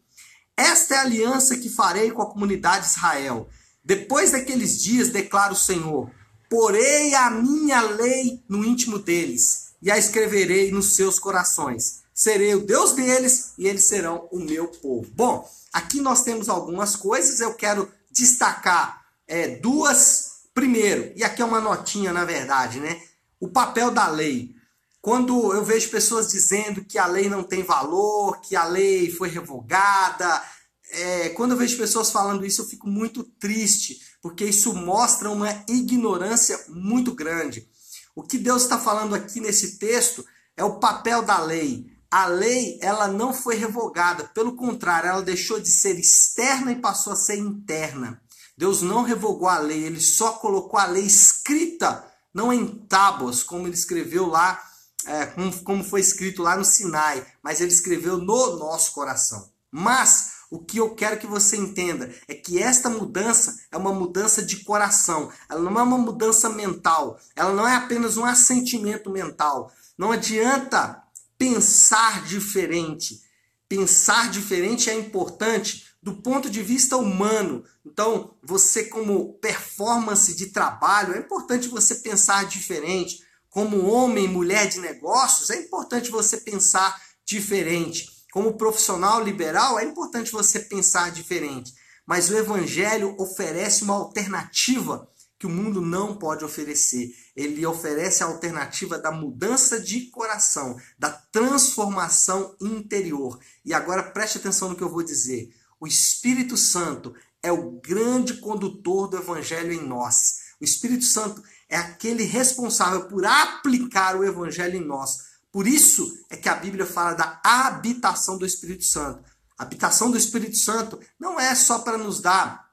Esta 0.58 0.96
é 0.96 0.98
a 0.98 1.02
aliança 1.02 1.56
que 1.56 1.70
farei 1.70 2.12
com 2.12 2.22
a 2.22 2.30
comunidade 2.30 2.88
de 2.88 2.92
Israel. 2.92 3.48
Depois 3.82 4.32
daqueles 4.32 4.84
dias, 4.84 5.12
declara 5.12 5.54
o 5.54 5.56
Senhor, 5.56 6.12
porei 6.50 7.16
a 7.16 7.30
minha 7.30 7.80
lei 7.80 8.44
no 8.50 8.66
íntimo 8.66 9.00
deles 9.00 9.68
e 9.82 9.90
a 9.90 9.98
escreverei 9.98 10.74
nos 10.74 10.94
seus 10.94 11.18
corações. 11.18 12.02
Serei 12.14 12.54
o 12.54 12.66
Deus 12.66 12.92
deles 12.92 13.54
e 13.58 13.66
eles 13.66 13.86
serão 13.86 14.28
o 14.30 14.40
meu 14.42 14.68
povo. 14.68 15.10
Bom, 15.16 15.50
aqui 15.72 16.02
nós 16.02 16.22
temos 16.24 16.50
algumas 16.50 16.98
coisas, 16.98 17.40
eu 17.40 17.54
quero 17.54 17.90
destacar 18.12 19.07
é, 19.28 19.58
duas. 19.58 20.38
Primeiro, 20.54 21.12
e 21.16 21.24
aqui 21.24 21.42
é 21.42 21.46
uma 21.46 21.62
notinha 21.62 22.12
na 22.12 22.26
verdade, 22.26 22.80
né? 22.80 23.02
O 23.40 23.48
papel 23.48 23.92
da 23.92 24.08
lei. 24.08 24.56
Quando 25.02 25.54
eu 25.54 25.64
vejo 25.64 25.90
pessoas 25.90 26.28
dizendo 26.28 26.84
que 26.84 26.98
a 26.98 27.06
lei 27.06 27.30
não 27.30 27.44
tem 27.44 27.64
valor, 27.64 28.42
que 28.42 28.56
a 28.56 28.66
lei 28.66 29.12
foi 29.12 29.30
revogada, 29.30 30.44
é, 30.90 31.30
quando 31.30 31.52
eu 31.52 31.58
vejo 31.58 31.78
pessoas 31.78 32.12
falando 32.12 32.46
isso, 32.46 32.62
eu 32.62 32.66
fico 32.66 32.88
muito 32.88 33.24
triste, 33.24 34.00
porque 34.22 34.46
isso 34.46 34.74
mostra 34.74 35.30
uma 35.30 35.64
ignorância 35.68 36.60
muito 36.70 37.14
grande. 37.14 37.70
O 38.16 38.24
que 38.24 38.38
Deus 38.38 38.64
está 38.64 38.80
falando 38.80 39.14
aqui 39.14 39.40
nesse 39.40 39.78
texto 39.78 40.26
é 40.56 40.64
o 40.64 40.80
papel 40.80 41.22
da 41.22 41.40
lei. 41.40 41.86
A 42.10 42.26
lei, 42.26 42.80
ela 42.82 43.08
não 43.08 43.34
foi 43.34 43.56
revogada, 43.56 44.24
pelo 44.34 44.56
contrário, 44.56 45.10
ela 45.10 45.22
deixou 45.22 45.60
de 45.60 45.70
ser 45.70 46.00
externa 46.00 46.72
e 46.72 46.82
passou 46.82 47.14
a 47.14 47.18
ser 47.18 47.38
interna. 47.38 48.22
Deus 48.58 48.82
não 48.82 49.04
revogou 49.04 49.48
a 49.48 49.60
lei, 49.60 49.84
ele 49.84 50.02
só 50.02 50.34
colocou 50.34 50.80
a 50.80 50.86
lei 50.86 51.06
escrita, 51.06 52.04
não 52.34 52.52
em 52.52 52.66
tábuas, 52.66 53.44
como 53.44 53.68
ele 53.68 53.76
escreveu 53.76 54.28
lá, 54.28 54.60
é, 55.06 55.28
como 55.64 55.84
foi 55.84 56.02
escrito 56.02 56.42
lá 56.42 56.58
no 56.58 56.66
Sinai, 56.66 57.26
mas 57.44 57.62
ele 57.62 57.72
escreveu 57.72 58.18
no 58.18 58.58
nosso 58.58 58.94
coração. 58.94 59.50
Mas 59.72 60.38
o 60.50 60.60
que 60.60 60.78
eu 60.78 60.96
quero 60.96 61.20
que 61.20 61.28
você 61.28 61.56
entenda 61.58 62.12
é 62.28 62.34
que 62.34 62.62
esta 62.62 62.90
mudança 62.90 63.60
é 63.72 63.78
uma 63.78 63.94
mudança 63.94 64.42
de 64.42 64.64
coração, 64.64 65.32
ela 65.48 65.62
não 65.62 65.80
é 65.80 65.84
uma 65.84 65.98
mudança 65.98 66.50
mental, 66.50 67.20
ela 67.36 67.54
não 67.54 67.68
é 67.68 67.76
apenas 67.76 68.18
um 68.18 68.26
assentimento 68.26 69.10
mental. 69.10 69.72
Não 69.98 70.12
adianta 70.12 71.04
pensar 71.38 72.24
diferente. 72.26 73.22
Pensar 73.68 74.32
diferente 74.32 74.90
é 74.90 74.94
importante 74.94 75.87
do 76.08 76.22
ponto 76.22 76.50
de 76.50 76.64
vista 76.64 76.96
humano. 76.96 77.66
Então, 77.86 78.34
você, 78.42 78.86
como 78.86 79.34
performance 79.40 80.34
de 80.34 80.46
trabalho, 80.54 81.14
é 81.14 81.20
importante 81.20 81.68
você 81.68 81.96
pensar 81.96 82.46
diferente. 82.46 83.20
Como 83.50 83.86
homem 83.88 84.24
e 84.24 84.30
mulher 84.30 84.70
de 84.70 84.80
negócios, 84.80 85.50
é 85.50 85.58
importante 85.58 86.10
você 86.10 86.38
pensar 86.38 86.98
diferente. 87.26 88.08
Como 88.32 88.56
profissional 88.56 89.22
liberal, 89.22 89.78
é 89.78 89.84
importante 89.84 90.32
você 90.32 90.62
pensar 90.62 91.12
diferente. 91.12 91.74
Mas 92.06 92.30
o 92.30 92.38
Evangelho 92.38 93.14
oferece 93.20 93.84
uma 93.84 93.96
alternativa 93.96 95.10
que 95.38 95.46
o 95.46 95.50
mundo 95.50 95.82
não 95.82 96.18
pode 96.18 96.46
oferecer. 96.46 97.12
Ele 97.36 97.66
oferece 97.66 98.24
a 98.24 98.28
alternativa 98.28 98.98
da 98.98 99.12
mudança 99.12 99.78
de 99.78 100.10
coração, 100.10 100.78
da 100.98 101.10
transformação 101.10 102.56
interior. 102.62 103.38
E 103.66 103.74
agora 103.74 104.04
preste 104.04 104.38
atenção 104.38 104.70
no 104.70 104.76
que 104.78 104.82
eu 104.82 104.90
vou 104.90 105.04
dizer. 105.04 105.54
O 105.80 105.88
Espírito 105.88 106.58
Santo 106.58 107.14
é 107.42 107.52
o 107.52 107.80
grande 107.80 108.36
condutor 108.36 109.08
do 109.08 109.18
Evangelho 109.18 109.72
em 109.72 109.86
nós. 109.86 110.48
O 110.60 110.64
Espírito 110.64 111.06
Santo 111.06 111.42
é 111.70 111.78
aquele 111.78 112.24
responsável 112.24 113.06
por 113.08 113.26
aplicar 113.26 114.16
o 114.16 114.24
Evangelho 114.24 114.78
em 114.78 114.86
nós. 114.86 115.18
Por 115.52 115.68
isso 115.68 116.26
é 116.30 116.38
que 116.38 116.50
a 116.50 116.56
Bíblia 116.56 116.86
fala 116.86 117.14
da 117.14 117.40
habitação 117.44 118.38
do 118.38 118.46
Espírito 118.46 118.84
Santo. 118.84 119.24
A 119.58 119.64
habitação 119.64 120.12
do 120.12 120.18
Espírito 120.18 120.58
Santo 120.58 121.00
não 121.20 121.40
é 121.40 121.54
só 121.56 121.80
para 121.80 121.98
nos 121.98 122.22
dar 122.22 122.68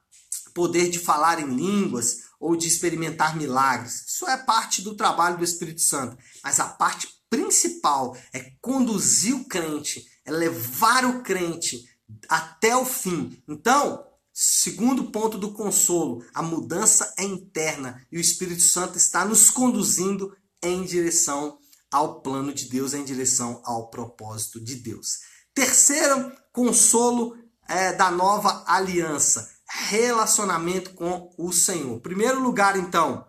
poder 0.54 0.88
de 0.88 0.99
falar 0.99 1.40
em 1.40 1.54
línguas 1.54 2.25
ou 2.38 2.56
de 2.56 2.68
experimentar 2.68 3.37
milagres. 3.37 4.04
Isso 4.06 4.26
é 4.28 4.37
parte 4.37 4.82
do 4.82 4.94
trabalho 4.94 5.37
do 5.37 5.44
Espírito 5.44 5.80
Santo. 5.80 6.16
Mas 6.42 6.61
a 6.61 6.66
parte 6.66 7.08
principal 7.28 8.16
é 8.32 8.52
conduzir 8.61 9.34
o 9.34 9.44
crente, 9.44 10.06
é 10.25 10.30
levar 10.30 11.04
o 11.04 11.23
crente 11.23 11.88
até 12.28 12.76
o 12.76 12.85
fim. 12.85 13.42
Então, 13.49 14.06
segundo 14.33 15.11
ponto 15.11 15.38
do 15.38 15.52
consolo, 15.52 16.25
a 16.35 16.42
mudança 16.42 17.12
é 17.18 17.25
interna 17.25 18.04
e 18.11 18.18
o 18.18 18.21
Espírito 18.21 18.62
Santo 18.62 18.97
está 18.97 19.25
nos 19.25 19.50
conduzindo 19.50 20.37
em 20.62 20.85
direção 20.85 21.59
ao 21.90 22.21
plano 22.21 22.52
de 22.52 22.68
Deus, 22.68 22.92
em 22.94 23.04
direção 23.04 23.62
ao 23.64 23.88
propósito 23.88 24.61
de 24.61 24.75
Deus. 24.76 25.18
Terceiro 25.54 26.33
consolo 26.52 27.37
é, 27.68 27.92
da 27.92 28.11
nova 28.11 28.64
aliança, 28.66 29.49
relacionamento 29.68 30.94
com 30.94 31.30
o 31.38 31.52
Senhor. 31.52 32.00
Primeiro 32.00 32.40
lugar, 32.40 32.76
então, 32.76 33.25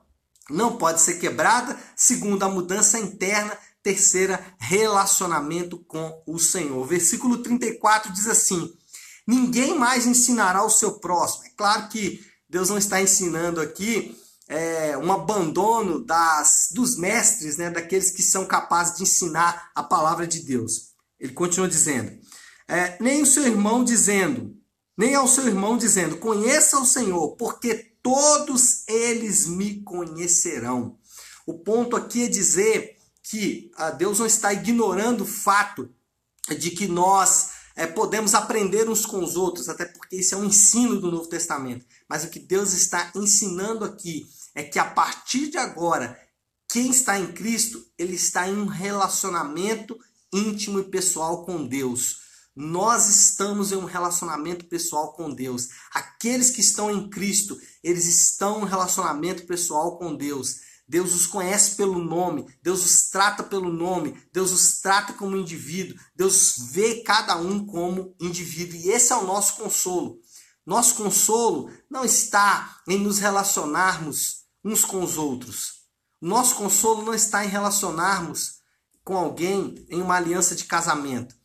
não 0.49 0.77
pode 0.77 1.01
ser 1.01 1.19
quebrada. 1.19 1.77
Segundo, 1.95 2.43
a 2.43 2.49
mudança 2.49 2.99
interna. 2.99 3.57
Terceira, 3.85 4.43
relacionamento 4.57 5.77
com 5.77 6.23
o 6.25 6.39
Senhor. 6.39 6.83
Versículo 6.87 7.43
34 7.43 8.11
diz 8.11 8.25
assim: 8.25 8.73
Ninguém 9.27 9.77
mais 9.77 10.07
ensinará 10.07 10.65
o 10.65 10.71
seu 10.71 10.93
próximo. 10.93 11.45
É 11.45 11.49
claro 11.55 11.87
que 11.89 12.19
Deus 12.49 12.69
não 12.69 12.79
está 12.79 12.99
ensinando 12.99 13.61
aqui 13.61 14.19
é, 14.47 14.97
um 14.97 15.11
abandono 15.11 16.03
das, 16.03 16.69
dos 16.71 16.97
mestres, 16.97 17.57
né, 17.57 17.69
daqueles 17.69 18.09
que 18.09 18.23
são 18.23 18.47
capazes 18.47 18.97
de 18.97 19.03
ensinar 19.03 19.69
a 19.75 19.83
palavra 19.83 20.25
de 20.25 20.39
Deus. 20.39 20.95
Ele 21.19 21.33
continua 21.33 21.67
dizendo: 21.67 22.11
é, 22.67 22.97
nem 22.99 23.21
o 23.21 23.27
seu 23.27 23.43
irmão 23.43 23.83
dizendo, 23.83 24.57
nem 24.97 25.13
ao 25.13 25.27
seu 25.27 25.45
irmão 25.45 25.77
dizendo, 25.77 26.17
conheça 26.17 26.79
o 26.79 26.87
Senhor, 26.87 27.35
porque 27.35 27.75
todos 28.01 28.83
eles 28.87 29.45
me 29.45 29.83
conhecerão. 29.83 30.97
O 31.45 31.59
ponto 31.59 31.95
aqui 31.95 32.23
é 32.23 32.27
dizer 32.27 32.94
que 33.29 33.71
ah, 33.75 33.91
Deus 33.91 34.19
não 34.19 34.25
está 34.25 34.53
ignorando 34.53 35.21
o 35.21 35.27
fato 35.27 35.89
de 36.59 36.71
que 36.71 36.87
nós 36.87 37.49
é, 37.75 37.87
podemos 37.87 38.35
aprender 38.35 38.87
uns 38.87 39.05
com 39.05 39.23
os 39.23 39.35
outros, 39.35 39.67
até 39.67 39.85
porque 39.85 40.17
isso 40.17 40.35
é 40.35 40.37
um 40.37 40.45
ensino 40.45 40.99
do 40.99 41.11
Novo 41.11 41.27
Testamento. 41.27 41.85
Mas 42.07 42.23
o 42.23 42.29
que 42.29 42.39
Deus 42.39 42.73
está 42.73 43.11
ensinando 43.15 43.83
aqui 43.83 44.27
é 44.53 44.63
que 44.63 44.77
a 44.77 44.85
partir 44.85 45.49
de 45.49 45.57
agora, 45.57 46.17
quem 46.69 46.89
está 46.89 47.19
em 47.19 47.31
Cristo, 47.33 47.83
ele 47.97 48.15
está 48.15 48.47
em 48.47 48.55
um 48.55 48.67
relacionamento 48.67 49.97
íntimo 50.31 50.79
e 50.79 50.83
pessoal 50.83 51.45
com 51.45 51.67
Deus. 51.67 52.23
Nós 52.55 53.09
estamos 53.09 53.71
em 53.71 53.75
um 53.75 53.85
relacionamento 53.85 54.65
pessoal 54.65 55.13
com 55.13 55.33
Deus. 55.33 55.67
Aqueles 55.91 56.51
que 56.51 56.61
estão 56.61 56.89
em 56.89 57.09
Cristo, 57.09 57.59
eles 57.83 58.05
estão 58.05 58.59
em 58.59 58.61
um 58.61 58.65
relacionamento 58.65 59.45
pessoal 59.45 59.97
com 59.97 60.15
Deus. 60.15 60.64
Deus 60.87 61.13
os 61.13 61.25
conhece 61.25 61.75
pelo 61.75 61.99
nome, 62.03 62.47
Deus 62.61 62.85
os 62.85 63.09
trata 63.09 63.43
pelo 63.43 63.71
nome, 63.71 64.19
Deus 64.31 64.51
os 64.51 64.79
trata 64.81 65.13
como 65.13 65.35
indivíduo, 65.35 65.97
Deus 66.15 66.55
vê 66.71 67.01
cada 67.01 67.37
um 67.37 67.65
como 67.65 68.15
indivíduo. 68.19 68.77
E 68.77 68.89
esse 68.89 69.11
é 69.11 69.15
o 69.15 69.25
nosso 69.25 69.55
consolo. 69.55 70.19
Nosso 70.65 70.95
consolo 70.95 71.71
não 71.89 72.03
está 72.03 72.79
em 72.87 72.99
nos 72.99 73.19
relacionarmos 73.19 74.45
uns 74.63 74.83
com 74.83 75.03
os 75.03 75.17
outros. 75.17 75.85
Nosso 76.19 76.55
consolo 76.55 77.03
não 77.03 77.13
está 77.13 77.45
em 77.45 77.49
relacionarmos 77.49 78.55
com 79.03 79.15
alguém 79.15 79.85
em 79.89 80.01
uma 80.01 80.15
aliança 80.15 80.55
de 80.55 80.65
casamento. 80.65 81.35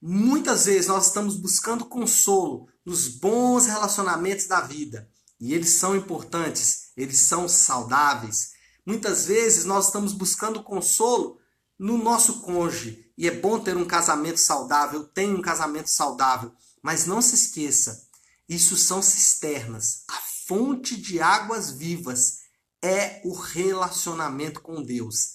Muitas 0.00 0.66
vezes 0.66 0.86
nós 0.86 1.06
estamos 1.06 1.36
buscando 1.36 1.86
consolo 1.86 2.68
nos 2.84 3.08
bons 3.08 3.66
relacionamentos 3.66 4.46
da 4.46 4.60
vida. 4.60 5.08
E 5.40 5.54
eles 5.54 5.70
são 5.70 5.96
importantes, 5.96 6.92
eles 6.96 7.18
são 7.18 7.48
saudáveis. 7.48 8.50
Muitas 8.88 9.26
vezes 9.26 9.66
nós 9.66 9.88
estamos 9.88 10.14
buscando 10.14 10.62
consolo 10.62 11.38
no 11.78 11.98
nosso 11.98 12.40
cônjuge. 12.40 13.12
E 13.18 13.28
é 13.28 13.30
bom 13.30 13.60
ter 13.60 13.76
um 13.76 13.84
casamento 13.84 14.40
saudável, 14.40 15.04
tem 15.04 15.34
um 15.34 15.42
casamento 15.42 15.90
saudável. 15.90 16.50
Mas 16.82 17.04
não 17.04 17.20
se 17.20 17.34
esqueça, 17.34 18.08
isso 18.48 18.78
são 18.78 19.02
cisternas. 19.02 20.04
A 20.08 20.18
fonte 20.46 20.96
de 20.96 21.20
águas 21.20 21.70
vivas 21.70 22.38
é 22.80 23.20
o 23.26 23.34
relacionamento 23.34 24.62
com 24.62 24.82
Deus. 24.82 25.34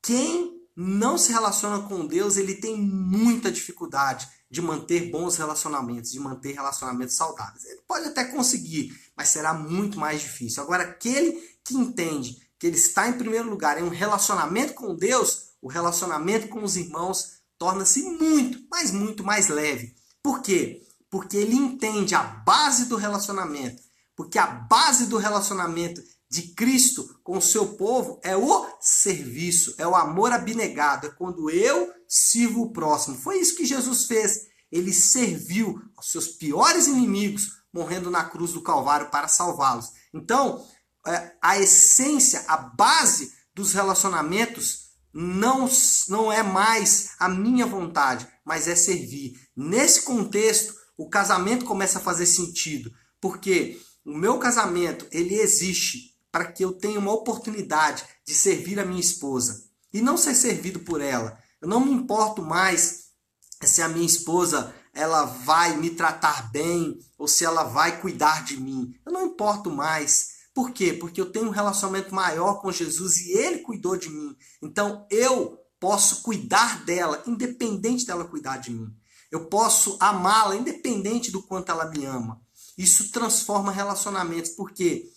Quem 0.00 0.62
não 0.76 1.18
se 1.18 1.32
relaciona 1.32 1.82
com 1.88 2.06
Deus, 2.06 2.36
ele 2.36 2.54
tem 2.54 2.80
muita 2.80 3.50
dificuldade 3.50 4.28
de 4.48 4.62
manter 4.62 5.10
bons 5.10 5.36
relacionamentos, 5.36 6.12
de 6.12 6.20
manter 6.20 6.52
relacionamentos 6.52 7.16
saudáveis. 7.16 7.64
Ele 7.64 7.80
pode 7.84 8.06
até 8.06 8.22
conseguir, 8.26 8.96
mas 9.16 9.28
será 9.28 9.52
muito 9.52 9.98
mais 9.98 10.20
difícil. 10.20 10.62
Agora, 10.62 10.84
aquele 10.84 11.32
que 11.64 11.74
entende 11.74 12.51
que 12.62 12.68
ele 12.68 12.76
está 12.76 13.08
em 13.08 13.18
primeiro 13.18 13.50
lugar 13.50 13.76
em 13.76 13.82
um 13.82 13.88
relacionamento 13.88 14.74
com 14.74 14.94
Deus, 14.94 15.48
o 15.60 15.68
relacionamento 15.68 16.46
com 16.46 16.62
os 16.62 16.76
irmãos 16.76 17.42
torna-se 17.58 18.02
muito, 18.02 18.58
mas 18.70 18.92
muito 18.92 19.24
mais 19.24 19.48
leve. 19.48 19.94
Por 20.22 20.40
quê? 20.40 20.80
porque 21.12 21.36
ele 21.36 21.54
entende 21.54 22.14
a 22.14 22.22
base 22.22 22.86
do 22.86 22.96
relacionamento. 22.96 23.82
Porque 24.16 24.38
a 24.38 24.46
base 24.46 25.04
do 25.06 25.18
relacionamento 25.18 26.02
de 26.30 26.54
Cristo 26.54 27.20
com 27.22 27.36
o 27.36 27.42
seu 27.42 27.74
povo 27.74 28.18
é 28.24 28.34
o 28.34 28.66
serviço, 28.80 29.74
é 29.76 29.86
o 29.86 29.94
amor 29.94 30.32
abnegado, 30.32 31.08
é 31.08 31.10
quando 31.10 31.50
eu 31.50 31.92
sirvo 32.08 32.62
o 32.62 32.72
próximo. 32.72 33.18
Foi 33.18 33.38
isso 33.38 33.54
que 33.54 33.66
Jesus 33.66 34.06
fez. 34.06 34.46
Ele 34.70 34.90
serviu 34.90 35.78
aos 35.94 36.10
seus 36.10 36.28
piores 36.28 36.86
inimigos 36.86 37.48
morrendo 37.70 38.10
na 38.10 38.24
cruz 38.24 38.52
do 38.52 38.62
Calvário 38.62 39.10
para 39.10 39.28
salvá-los. 39.28 39.90
Então, 40.14 40.66
a 41.40 41.58
essência, 41.58 42.44
a 42.46 42.56
base 42.56 43.32
dos 43.54 43.72
relacionamentos 43.72 44.92
não, 45.12 45.68
não 46.08 46.32
é 46.32 46.42
mais 46.42 47.10
a 47.18 47.28
minha 47.28 47.66
vontade, 47.66 48.26
mas 48.44 48.66
é 48.66 48.74
servir. 48.74 49.34
Nesse 49.54 50.02
contexto, 50.02 50.74
o 50.96 51.08
casamento 51.08 51.64
começa 51.64 51.98
a 51.98 52.02
fazer 52.02 52.26
sentido, 52.26 52.92
porque 53.20 53.80
o 54.04 54.16
meu 54.16 54.38
casamento 54.38 55.06
ele 55.10 55.34
existe 55.34 56.12
para 56.30 56.50
que 56.50 56.64
eu 56.64 56.72
tenha 56.72 56.98
uma 56.98 57.12
oportunidade 57.12 58.04
de 58.24 58.34
servir 58.34 58.80
a 58.80 58.84
minha 58.84 59.00
esposa 59.00 59.64
e 59.92 60.00
não 60.00 60.16
ser 60.16 60.34
servido 60.34 60.80
por 60.80 61.00
ela. 61.00 61.38
Eu 61.60 61.68
não 61.68 61.80
me 61.80 61.92
importo 61.92 62.42
mais 62.42 63.10
se 63.62 63.82
a 63.82 63.88
minha 63.88 64.06
esposa 64.06 64.74
ela 64.94 65.24
vai 65.24 65.76
me 65.76 65.90
tratar 65.90 66.50
bem 66.50 66.98
ou 67.18 67.28
se 67.28 67.44
ela 67.44 67.64
vai 67.64 68.00
cuidar 68.00 68.44
de 68.44 68.58
mim. 68.58 68.94
Eu 69.04 69.12
não 69.12 69.26
importo 69.26 69.70
mais. 69.70 70.31
Por 70.54 70.70
quê? 70.72 70.92
Porque 70.92 71.20
eu 71.20 71.30
tenho 71.30 71.46
um 71.46 71.50
relacionamento 71.50 72.14
maior 72.14 72.60
com 72.60 72.70
Jesus 72.70 73.18
e 73.18 73.32
ele 73.32 73.58
cuidou 73.58 73.96
de 73.96 74.10
mim. 74.10 74.36
Então 74.60 75.06
eu 75.10 75.58
posso 75.80 76.22
cuidar 76.22 76.84
dela, 76.84 77.22
independente 77.26 78.06
dela 78.06 78.24
cuidar 78.24 78.58
de 78.58 78.70
mim. 78.70 78.94
Eu 79.30 79.46
posso 79.46 79.96
amá-la, 79.98 80.54
independente 80.54 81.30
do 81.30 81.42
quanto 81.42 81.72
ela 81.72 81.86
me 81.86 82.04
ama. 82.04 82.40
Isso 82.76 83.10
transforma 83.10 83.72
relacionamentos, 83.72 84.50
porque 84.50 85.10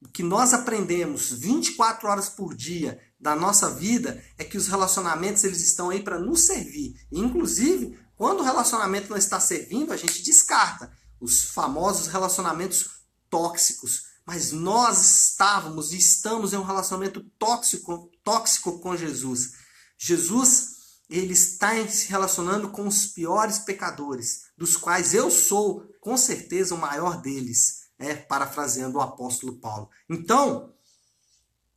o 0.00 0.08
que 0.08 0.22
nós 0.22 0.52
aprendemos 0.52 1.32
24 1.32 2.08
horas 2.08 2.28
por 2.28 2.54
dia 2.54 3.00
da 3.18 3.34
nossa 3.34 3.70
vida 3.70 4.22
é 4.36 4.44
que 4.44 4.58
os 4.58 4.68
relacionamentos 4.68 5.44
eles 5.44 5.62
estão 5.62 5.90
aí 5.90 6.02
para 6.02 6.18
nos 6.18 6.46
servir. 6.46 6.94
Inclusive, 7.10 7.98
quando 8.16 8.40
o 8.40 8.44
relacionamento 8.44 9.10
não 9.10 9.16
está 9.16 9.40
servindo, 9.40 9.92
a 9.92 9.96
gente 9.96 10.22
descarta 10.22 10.92
os 11.20 11.44
famosos 11.44 12.08
relacionamentos 12.08 12.90
tóxicos. 13.30 14.11
Mas 14.26 14.52
nós 14.52 15.30
estávamos 15.30 15.92
e 15.92 15.98
estamos 15.98 16.52
em 16.52 16.56
um 16.56 16.62
relacionamento 16.62 17.22
tóxico, 17.38 18.10
tóxico 18.22 18.78
com 18.78 18.96
Jesus. 18.96 19.52
Jesus, 19.98 20.76
ele 21.10 21.32
está 21.32 21.86
se 21.88 22.08
relacionando 22.08 22.70
com 22.70 22.86
os 22.86 23.06
piores 23.06 23.58
pecadores, 23.60 24.44
dos 24.56 24.76
quais 24.76 25.12
eu 25.12 25.30
sou, 25.30 25.86
com 26.00 26.16
certeza, 26.16 26.74
o 26.74 26.78
maior 26.78 27.20
deles, 27.20 27.82
é, 27.98 28.14
parafraseando 28.14 28.98
o 28.98 29.00
apóstolo 29.00 29.58
Paulo. 29.58 29.90
Então, 30.08 30.72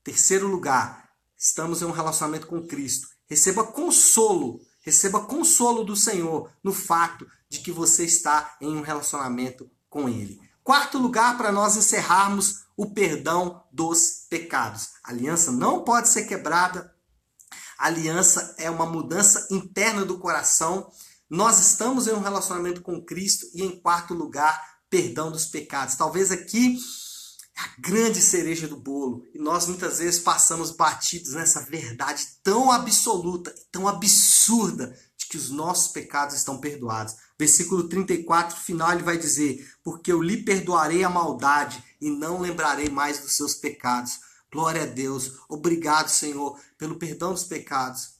terceiro 0.04 0.48
lugar, 0.48 1.10
estamos 1.38 1.82
em 1.82 1.86
um 1.86 1.92
relacionamento 1.92 2.48
com 2.48 2.66
Cristo. 2.66 3.08
Receba 3.28 3.64
consolo, 3.64 4.62
receba 4.82 5.26
consolo 5.26 5.84
do 5.84 5.96
Senhor 5.96 6.52
no 6.64 6.72
fato 6.72 7.28
de 7.50 7.60
que 7.60 7.72
você 7.72 8.06
está 8.06 8.56
em 8.62 8.76
um 8.76 8.82
relacionamento 8.82 9.70
com 9.90 10.08
Ele. 10.08 10.40
Quarto 10.66 10.98
lugar, 10.98 11.38
para 11.38 11.52
nós 11.52 11.76
encerrarmos 11.76 12.64
o 12.76 12.88
perdão 12.88 13.64
dos 13.72 14.26
pecados. 14.28 14.90
A 15.04 15.12
aliança 15.12 15.52
não 15.52 15.84
pode 15.84 16.10
ser 16.10 16.24
quebrada. 16.26 16.92
A 17.78 17.86
aliança 17.86 18.56
é 18.58 18.68
uma 18.68 18.88
mudança 18.88 19.48
interna 19.52 20.04
do 20.04 20.18
coração. 20.18 20.92
Nós 21.30 21.60
estamos 21.60 22.08
em 22.08 22.14
um 22.14 22.20
relacionamento 22.20 22.82
com 22.82 23.00
Cristo 23.06 23.46
e 23.54 23.62
em 23.62 23.80
quarto 23.80 24.16
lugar, 24.16 24.60
perdão 24.90 25.32
dos 25.32 25.46
pecados. 25.46 25.94
Talvez 25.94 26.32
aqui 26.32 26.80
é 27.56 27.62
a 27.62 27.70
grande 27.78 28.20
cereja 28.20 28.68
do 28.68 28.76
bolo. 28.76 29.24
E 29.36 29.38
nós 29.38 29.68
muitas 29.68 30.00
vezes 30.00 30.20
passamos 30.20 30.72
batidos 30.72 31.34
nessa 31.34 31.62
verdade 31.62 32.26
tão 32.44 32.72
absoluta, 32.72 33.54
tão 33.72 33.88
absurda, 33.88 34.98
de 35.16 35.28
que 35.28 35.38
os 35.38 35.52
nossos 35.52 35.92
pecados 35.92 36.36
estão 36.36 36.58
perdoados. 36.58 37.14
Versículo 37.38 37.90
34, 37.90 38.58
final, 38.58 38.94
ele 38.94 39.04
vai 39.04 39.18
dizer: 39.18 39.68
Porque 39.84 40.12
eu 40.12 40.22
lhe 40.22 40.44
perdoarei 40.44 41.04
a 41.04 41.10
maldade 41.10 41.84
e 42.00 42.10
não 42.10 42.40
lembrarei 42.40 42.90
mais 42.90 43.20
dos 43.20 43.36
seus 43.36 43.54
pecados. 43.54 44.20
Glória 44.52 44.84
a 44.84 44.86
Deus. 44.86 45.34
Obrigado, 45.50 46.08
Senhor, 46.08 46.58
pelo 46.78 46.96
perdão 46.96 47.34
dos 47.34 47.44
pecados. 47.44 48.16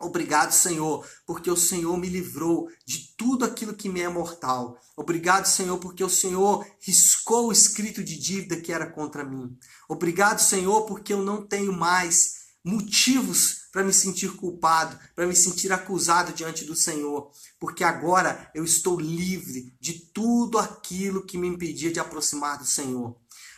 Obrigado, 0.00 0.52
Senhor, 0.52 1.04
porque 1.26 1.50
o 1.50 1.56
Senhor 1.56 1.96
me 1.98 2.08
livrou 2.08 2.70
de 2.86 3.14
tudo 3.16 3.44
aquilo 3.44 3.74
que 3.74 3.88
me 3.88 4.00
é 4.00 4.08
mortal. 4.08 4.78
Obrigado, 4.96 5.46
Senhor, 5.46 5.78
porque 5.78 6.04
o 6.04 6.08
Senhor 6.08 6.64
riscou 6.80 7.48
o 7.48 7.52
escrito 7.52 8.02
de 8.02 8.16
dívida 8.16 8.60
que 8.60 8.72
era 8.72 8.90
contra 8.90 9.24
mim. 9.24 9.58
Obrigado, 9.88 10.38
Senhor, 10.38 10.86
porque 10.86 11.12
eu 11.12 11.22
não 11.22 11.44
tenho 11.44 11.72
mais 11.72 12.38
motivos 12.64 13.57
para 13.72 13.84
me 13.84 13.92
sentir 13.92 14.34
culpado, 14.36 14.98
para 15.14 15.26
me 15.26 15.36
sentir 15.36 15.72
acusado 15.72 16.32
diante 16.32 16.64
do 16.64 16.74
Senhor, 16.74 17.30
porque 17.58 17.84
agora 17.84 18.50
eu 18.54 18.64
estou 18.64 18.98
livre 18.98 19.74
de 19.80 19.94
tudo 19.94 20.58
aquilo 20.58 21.24
que 21.24 21.38
me 21.38 21.48
impedia 21.48 21.92
de 21.92 22.00
aproximar 22.00 22.58
do 22.58 22.64
Senhor. 22.64 23.16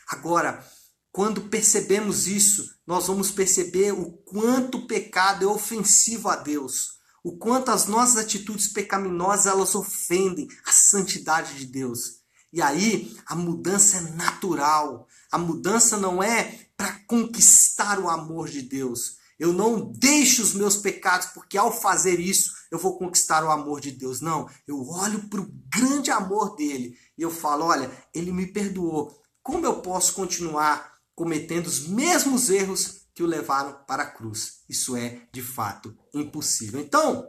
Agora, 0.09 0.64
quando 1.12 1.42
percebemos 1.42 2.27
isso, 2.27 2.75
nós 2.87 3.07
vamos 3.07 3.31
perceber 3.31 3.92
o 3.92 4.12
quanto 4.12 4.79
o 4.79 4.87
pecado 4.87 5.44
é 5.44 5.46
ofensivo 5.46 6.29
a 6.29 6.37
Deus, 6.37 7.01
o 7.23 7.37
quanto 7.37 7.70
as 7.70 7.87
nossas 7.87 8.16
atitudes 8.16 8.68
pecaminosas 8.68 9.46
elas 9.46 9.75
ofendem 9.75 10.49
a 10.64 10.73
santidade 10.73 11.57
de 11.59 11.66
Deus. 11.66 12.20
E 12.53 12.61
aí 12.61 13.16
a 13.27 13.35
mudança 13.35 13.99
é 13.99 14.01
natural. 14.12 15.07
A 15.31 15.38
mudança 15.38 15.96
não 15.96 16.23
é 16.23 16.66
para 16.77 16.92
conquistar 17.07 17.99
o 17.99 18.09
amor 18.09 18.49
de 18.49 18.62
Deus. 18.62 19.20
Eu 19.40 19.55
não 19.55 19.90
deixo 19.90 20.42
os 20.42 20.53
meus 20.53 20.76
pecados, 20.76 21.29
porque 21.29 21.57
ao 21.57 21.72
fazer 21.72 22.20
isso 22.20 22.53
eu 22.70 22.79
vou 22.79 22.98
conquistar 22.98 23.42
o 23.42 23.50
amor 23.50 23.81
de 23.81 23.90
Deus. 23.90 24.20
Não, 24.20 24.46
eu 24.68 24.87
olho 24.87 25.29
para 25.31 25.40
o 25.40 25.50
grande 25.66 26.11
amor 26.11 26.55
dele 26.55 26.94
e 27.16 27.22
eu 27.22 27.31
falo: 27.31 27.64
olha, 27.64 27.90
ele 28.14 28.33
me 28.33 28.46
perdoou. 28.46 29.18
Como 29.42 29.64
eu 29.64 29.81
posso 29.81 30.12
continuar 30.12 30.90
cometendo 31.14 31.66
os 31.66 31.88
mesmos 31.88 32.50
erros 32.50 33.07
que 33.14 33.22
o 33.22 33.26
levaram 33.26 33.83
para 33.87 34.03
a 34.05 34.11
cruz. 34.11 34.61
Isso 34.68 34.96
é, 34.96 35.22
de 35.33 35.42
fato, 35.42 35.96
impossível. 36.14 36.79
Então, 36.79 37.26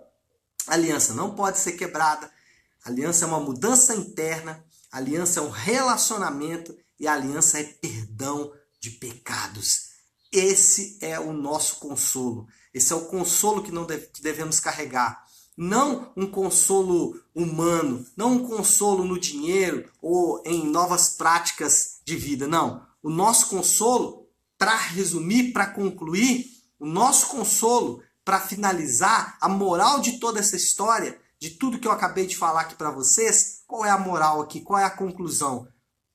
a 0.68 0.74
aliança 0.74 1.14
não 1.14 1.34
pode 1.34 1.60
ser 1.60 1.74
quebrada. 1.74 2.32
A 2.84 2.90
aliança 2.90 3.26
é 3.26 3.28
uma 3.28 3.40
mudança 3.40 3.96
interna, 3.96 4.64
aliança 4.92 5.40
é 5.40 5.44
um 5.44 5.50
relacionamento 5.50 6.76
e 7.00 7.08
aliança 7.08 7.60
é 7.60 7.64
perdão 7.64 8.52
de 8.80 8.92
pecados. 8.92 9.91
Esse 10.32 10.98
é 11.02 11.20
o 11.20 11.34
nosso 11.34 11.78
consolo. 11.78 12.48
Esse 12.74 12.94
é 12.94 12.96
o 12.96 13.06
consolo 13.06 13.64
que 13.64 13.72
não 13.72 13.86
devemos 14.22 14.60
carregar. 14.60 15.26
Não 15.58 16.12
um 16.16 16.26
consolo 16.26 17.20
humano, 17.36 18.06
não 18.16 18.34
um 18.34 18.48
consolo 18.48 19.04
no 19.04 19.20
dinheiro 19.20 19.90
ou 20.02 20.42
em 20.46 20.66
novas 20.66 21.10
práticas 21.10 22.00
de 22.06 22.16
vida. 22.16 22.48
Não 22.48 22.90
o 23.04 23.10
nosso 23.10 23.48
consolo, 23.48 24.28
para 24.58 24.76
resumir, 24.76 25.52
para 25.52 25.66
concluir, 25.66 26.46
o 26.80 26.86
nosso 26.86 27.28
consolo, 27.28 28.04
para 28.24 28.40
finalizar, 28.40 29.38
a 29.42 29.50
moral 29.50 30.00
de 30.00 30.20
toda 30.20 30.40
essa 30.40 30.56
história, 30.56 31.20
de 31.40 31.52
tudo 31.52 31.80
que 31.80 31.88
eu 31.88 31.92
acabei 31.92 32.28
de 32.28 32.38
falar 32.38 32.62
aqui 32.62 32.76
para 32.76 32.92
vocês, 32.92 33.64
qual 33.66 33.84
é 33.84 33.90
a 33.90 33.98
moral 33.98 34.42
aqui? 34.42 34.62
Qual 34.62 34.80
é 34.80 34.84
a 34.84 34.90
conclusão? 34.90 35.68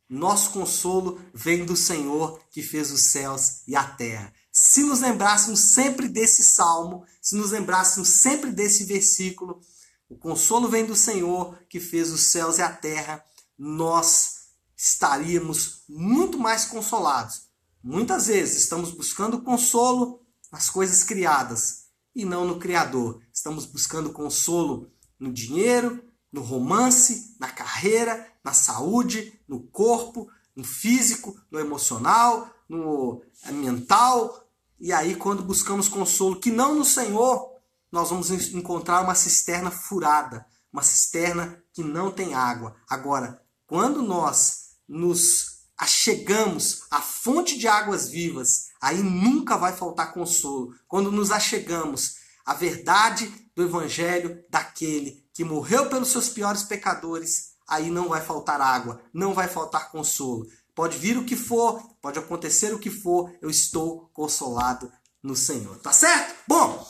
Nosso 0.09 0.51
consolo 0.51 1.21
vem 1.35 1.65
do 1.65 1.77
Senhor 1.77 2.41
que 2.51 2.63
fez 2.63 2.93
os 2.93 3.11
céus 3.11 3.63
e 3.67 3.75
a 3.75 3.85
terra. 3.85 4.33
Se 4.53 4.83
nos 4.83 5.01
lembrássemos 5.01 5.61
sempre 5.61 6.09
desse 6.09 6.43
salmo, 6.45 7.05
se 7.21 7.35
nos 7.37 7.51
lembrássemos 7.51 8.09
sempre 8.09 8.51
desse 8.51 8.85
versículo, 8.85 9.61
o 10.09 10.17
consolo 10.17 10.69
vem 10.69 10.87
do 10.87 10.95
Senhor 10.95 11.59
que 11.69 11.81
fez 11.81 12.11
os 12.11 12.23
céus 12.31 12.59
e 12.59 12.63
a 12.63 12.73
terra, 12.73 13.23
nós 13.59 14.37
estaríamos 14.77 15.83
muito 15.89 16.39
mais 16.39 16.65
consolados. 16.65 17.49
Muitas 17.83 18.29
vezes 18.29 18.63
estamos 18.63 18.91
buscando 18.93 19.43
consolo 19.43 20.23
nas 20.53 20.71
coisas 20.71 21.03
criadas 21.03 21.87
e 22.15 22.25
não 22.25 22.45
no 22.45 22.59
Criador. 22.59 23.21
Estamos 23.33 23.67
buscando 23.67 24.11
consolo 24.11 24.91
no 25.19 25.33
dinheiro, 25.33 26.03
no 26.33 26.43
romance, 26.43 27.37
na 27.39 27.49
carreira, 27.49 28.27
na 28.45 28.53
saúde, 28.53 29.41
no 29.49 29.61
corpo, 29.61 30.29
no 30.55 30.65
físico, 30.65 31.39
no 31.51 31.59
emocional, 31.59 32.51
no 32.69 33.23
mental. 33.53 34.49
E 34.79 34.93
aí, 34.93 35.15
quando 35.15 35.43
buscamos 35.43 35.89
consolo 35.89 36.41
que 36.41 36.51
não 36.51 36.75
no 36.75 36.85
Senhor, 36.85 37.57
nós 37.91 38.11
vamos 38.11 38.31
encontrar 38.31 39.03
uma 39.03 39.15
cisterna 39.15 39.71
furada, 39.71 40.47
uma 40.73 40.83
cisterna 40.83 41.63
que 41.73 41.83
não 41.83 42.11
tem 42.11 42.35
água. 42.35 42.77
Agora, 42.89 43.43
quando 43.67 44.03
nós 44.03 44.77
nos 44.89 45.57
achegamos 45.77 46.83
à 46.91 47.01
fonte 47.01 47.59
de 47.59 47.69
águas 47.69 48.09
vivas, 48.09 48.69
aí 48.81 49.03
nunca 49.03 49.57
vai 49.57 49.73
faltar 49.75 50.13
consolo. 50.13 50.75
Quando 50.89 51.13
nos 51.13 51.31
achegamos 51.31 52.17
à 52.45 52.55
verdade 52.55 53.51
do 53.55 53.63
evangelho 53.63 54.45
daquele 54.49 55.26
que 55.37 55.45
morreu 55.45 55.91
pelos 55.91 56.09
seus 56.09 56.31
piores 56.31 56.63
pecadores, 56.63 57.51
aí 57.69 57.91
não 57.91 58.09
vai 58.09 58.23
faltar 58.23 58.59
água, 58.59 59.03
não 59.13 59.35
vai 59.35 59.47
faltar 59.47 59.91
consolo. 59.91 60.47
Pode 60.75 60.97
vir 60.97 61.19
o 61.19 61.27
que 61.27 61.37
for, 61.37 61.79
pode 62.01 62.19
acontecer 62.19 62.73
o 62.73 62.79
que 62.79 62.89
for, 62.89 63.31
eu 63.43 63.51
estou 63.51 64.11
consolado 64.15 64.91
no 65.23 65.37
Senhor. 65.37 65.77
Tá 65.81 65.93
certo? 65.93 66.35
Bom, 66.49 66.87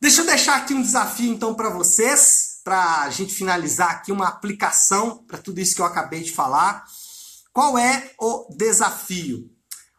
deixa 0.00 0.22
eu 0.22 0.26
deixar 0.26 0.56
aqui 0.56 0.74
um 0.74 0.82
desafio 0.82 1.32
então 1.32 1.54
para 1.54 1.70
vocês. 1.70 2.60
para 2.64 3.02
a 3.02 3.10
gente 3.10 3.32
finalizar 3.32 3.90
aqui, 3.92 4.10
uma 4.10 4.26
aplicação 4.26 5.18
para 5.18 5.38
tudo 5.38 5.60
isso 5.60 5.76
que 5.76 5.80
eu 5.80 5.86
acabei 5.86 6.24
de 6.24 6.32
falar. 6.32 6.84
Qual 7.52 7.78
é 7.78 8.10
o 8.18 8.52
desafio? 8.56 9.48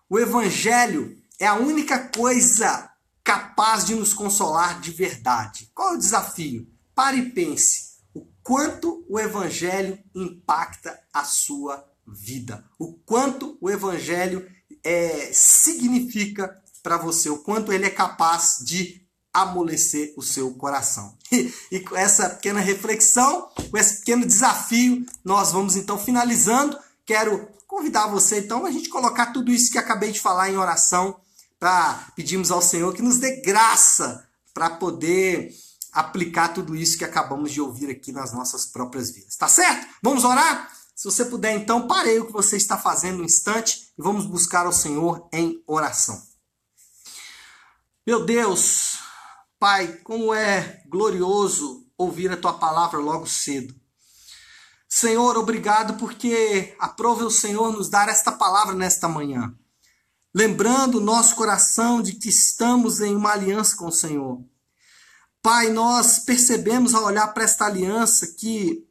O 0.09 0.19
Evangelho 0.19 1.17
é 1.39 1.47
a 1.47 1.53
única 1.53 2.09
coisa 2.09 2.91
capaz 3.23 3.85
de 3.85 3.95
nos 3.95 4.13
consolar 4.13 4.81
de 4.81 4.91
verdade. 4.91 5.71
Qual 5.73 5.93
é 5.93 5.95
o 5.95 5.97
desafio? 5.97 6.67
Pare 6.97 7.17
e 7.17 7.29
pense 7.29 7.99
o 8.11 8.25
quanto 8.41 9.05
o 9.07 9.19
Evangelho 9.19 9.99
impacta 10.15 10.99
a 11.13 11.23
sua 11.23 11.87
vida, 12.07 12.65
o 12.79 12.93
quanto 12.93 13.55
o 13.61 13.69
Evangelho 13.69 14.49
é, 14.83 15.29
significa 15.31 16.59
para 16.81 16.97
você, 16.97 17.29
o 17.29 17.37
quanto 17.37 17.71
ele 17.71 17.85
é 17.85 17.91
capaz 17.91 18.63
de 18.65 19.05
amolecer 19.31 20.11
o 20.17 20.23
seu 20.23 20.55
coração. 20.55 21.15
E, 21.31 21.53
e, 21.73 21.79
com 21.81 21.95
essa 21.95 22.31
pequena 22.31 22.61
reflexão, 22.61 23.47
com 23.69 23.77
esse 23.77 23.97
pequeno 23.99 24.25
desafio, 24.25 25.05
nós 25.23 25.51
vamos 25.51 25.75
então 25.75 25.99
finalizando. 25.99 26.79
Quero 27.05 27.47
convidar 27.67 28.07
você 28.07 28.39
então 28.39 28.65
a 28.65 28.71
gente 28.71 28.89
colocar 28.89 29.27
tudo 29.27 29.51
isso 29.51 29.71
que 29.71 29.77
acabei 29.77 30.11
de 30.11 30.19
falar 30.19 30.49
em 30.49 30.57
oração 30.57 31.19
para 31.59 32.07
pedirmos 32.15 32.49
ao 32.49 32.61
Senhor 32.61 32.91
que 32.95 33.03
nos 33.03 33.19
dê 33.19 33.41
graça 33.41 34.27
para 34.51 34.71
poder 34.71 35.53
aplicar 35.97 36.49
tudo 36.49 36.75
isso 36.75 36.95
que 36.95 37.03
acabamos 37.03 37.51
de 37.51 37.59
ouvir 37.59 37.89
aqui 37.89 38.11
nas 38.11 38.31
nossas 38.31 38.67
próprias 38.67 39.09
vidas. 39.09 39.35
Tá 39.35 39.47
certo? 39.47 39.87
Vamos 40.01 40.23
orar? 40.23 40.71
Se 40.95 41.05
você 41.05 41.25
puder, 41.25 41.55
então, 41.55 41.87
pare 41.87 42.19
o 42.19 42.27
que 42.27 42.31
você 42.31 42.55
está 42.55 42.77
fazendo 42.77 43.21
um 43.21 43.25
instante 43.25 43.91
e 43.97 44.01
vamos 44.01 44.25
buscar 44.25 44.67
ao 44.67 44.71
Senhor 44.71 45.27
em 45.33 45.63
oração. 45.65 46.21
Meu 48.05 48.23
Deus, 48.23 48.99
Pai, 49.59 49.87
como 50.03 50.33
é 50.33 50.83
glorioso 50.87 51.85
ouvir 51.97 52.31
a 52.31 52.37
tua 52.37 52.53
palavra 52.53 52.99
logo 52.99 53.25
cedo. 53.25 53.73
Senhor, 54.87 55.35
obrigado 55.35 55.95
porque 55.97 56.75
aprove 56.79 57.23
o 57.23 57.31
Senhor 57.31 57.73
nos 57.73 57.89
dar 57.89 58.07
esta 58.07 58.31
palavra 58.31 58.75
nesta 58.75 59.07
manhã. 59.07 59.51
Lembrando 60.33 60.99
o 60.99 61.01
nosso 61.01 61.35
coração 61.35 62.03
de 62.03 62.13
que 62.13 62.29
estamos 62.29 63.01
em 63.01 63.15
uma 63.15 63.31
aliança 63.31 63.75
com 63.75 63.87
o 63.87 63.91
Senhor. 63.91 64.43
Pai, 65.47 65.69
nós 65.69 66.19
percebemos 66.19 66.93
ao 66.93 67.05
olhar 67.05 67.27
para 67.27 67.45
esta 67.45 67.67
aliança 67.67 68.27
que 68.27 68.85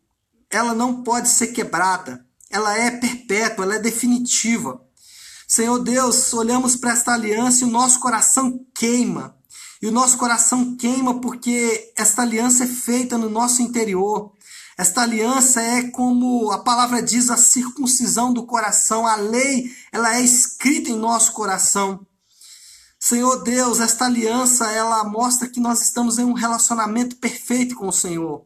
ela 0.48 0.74
não 0.74 1.02
pode 1.02 1.28
ser 1.28 1.48
quebrada, 1.48 2.24
ela 2.48 2.74
é 2.74 2.90
perpétua, 2.90 3.66
ela 3.66 3.74
é 3.74 3.78
definitiva. 3.78 4.80
Senhor 5.46 5.78
Deus, 5.80 6.32
olhamos 6.32 6.74
para 6.74 6.92
esta 6.92 7.12
aliança 7.12 7.60
e 7.60 7.68
o 7.68 7.70
nosso 7.70 8.00
coração 8.00 8.64
queima. 8.74 9.36
E 9.82 9.86
o 9.86 9.92
nosso 9.92 10.16
coração 10.16 10.74
queima 10.78 11.20
porque 11.20 11.92
esta 11.94 12.22
aliança 12.22 12.64
é 12.64 12.66
feita 12.66 13.18
no 13.18 13.28
nosso 13.28 13.60
interior. 13.60 14.32
Esta 14.78 15.02
aliança 15.02 15.60
é 15.60 15.90
como 15.90 16.50
a 16.52 16.60
palavra 16.60 17.02
diz, 17.02 17.28
a 17.28 17.36
circuncisão 17.36 18.32
do 18.32 18.46
coração. 18.46 19.06
A 19.06 19.16
lei, 19.16 19.70
ela 19.92 20.16
é 20.16 20.22
escrita 20.22 20.88
em 20.88 20.96
nosso 20.96 21.32
coração. 21.32 22.06
Senhor 23.08 23.44
Deus, 23.44 23.78
esta 23.78 24.06
aliança, 24.06 24.68
ela 24.72 25.04
mostra 25.04 25.48
que 25.48 25.60
nós 25.60 25.80
estamos 25.80 26.18
em 26.18 26.24
um 26.24 26.32
relacionamento 26.32 27.14
perfeito 27.14 27.76
com 27.76 27.86
o 27.86 27.92
Senhor. 27.92 28.44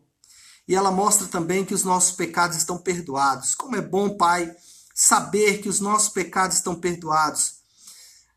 E 0.68 0.74
ela 0.74 0.90
mostra 0.90 1.26
também 1.26 1.64
que 1.64 1.72
os 1.72 1.82
nossos 1.82 2.14
pecados 2.14 2.58
estão 2.58 2.76
perdoados. 2.76 3.54
Como 3.54 3.74
é 3.74 3.80
bom, 3.80 4.18
Pai, 4.18 4.54
saber 4.94 5.62
que 5.62 5.68
os 5.70 5.80
nossos 5.80 6.10
pecados 6.10 6.58
estão 6.58 6.74
perdoados. 6.74 7.54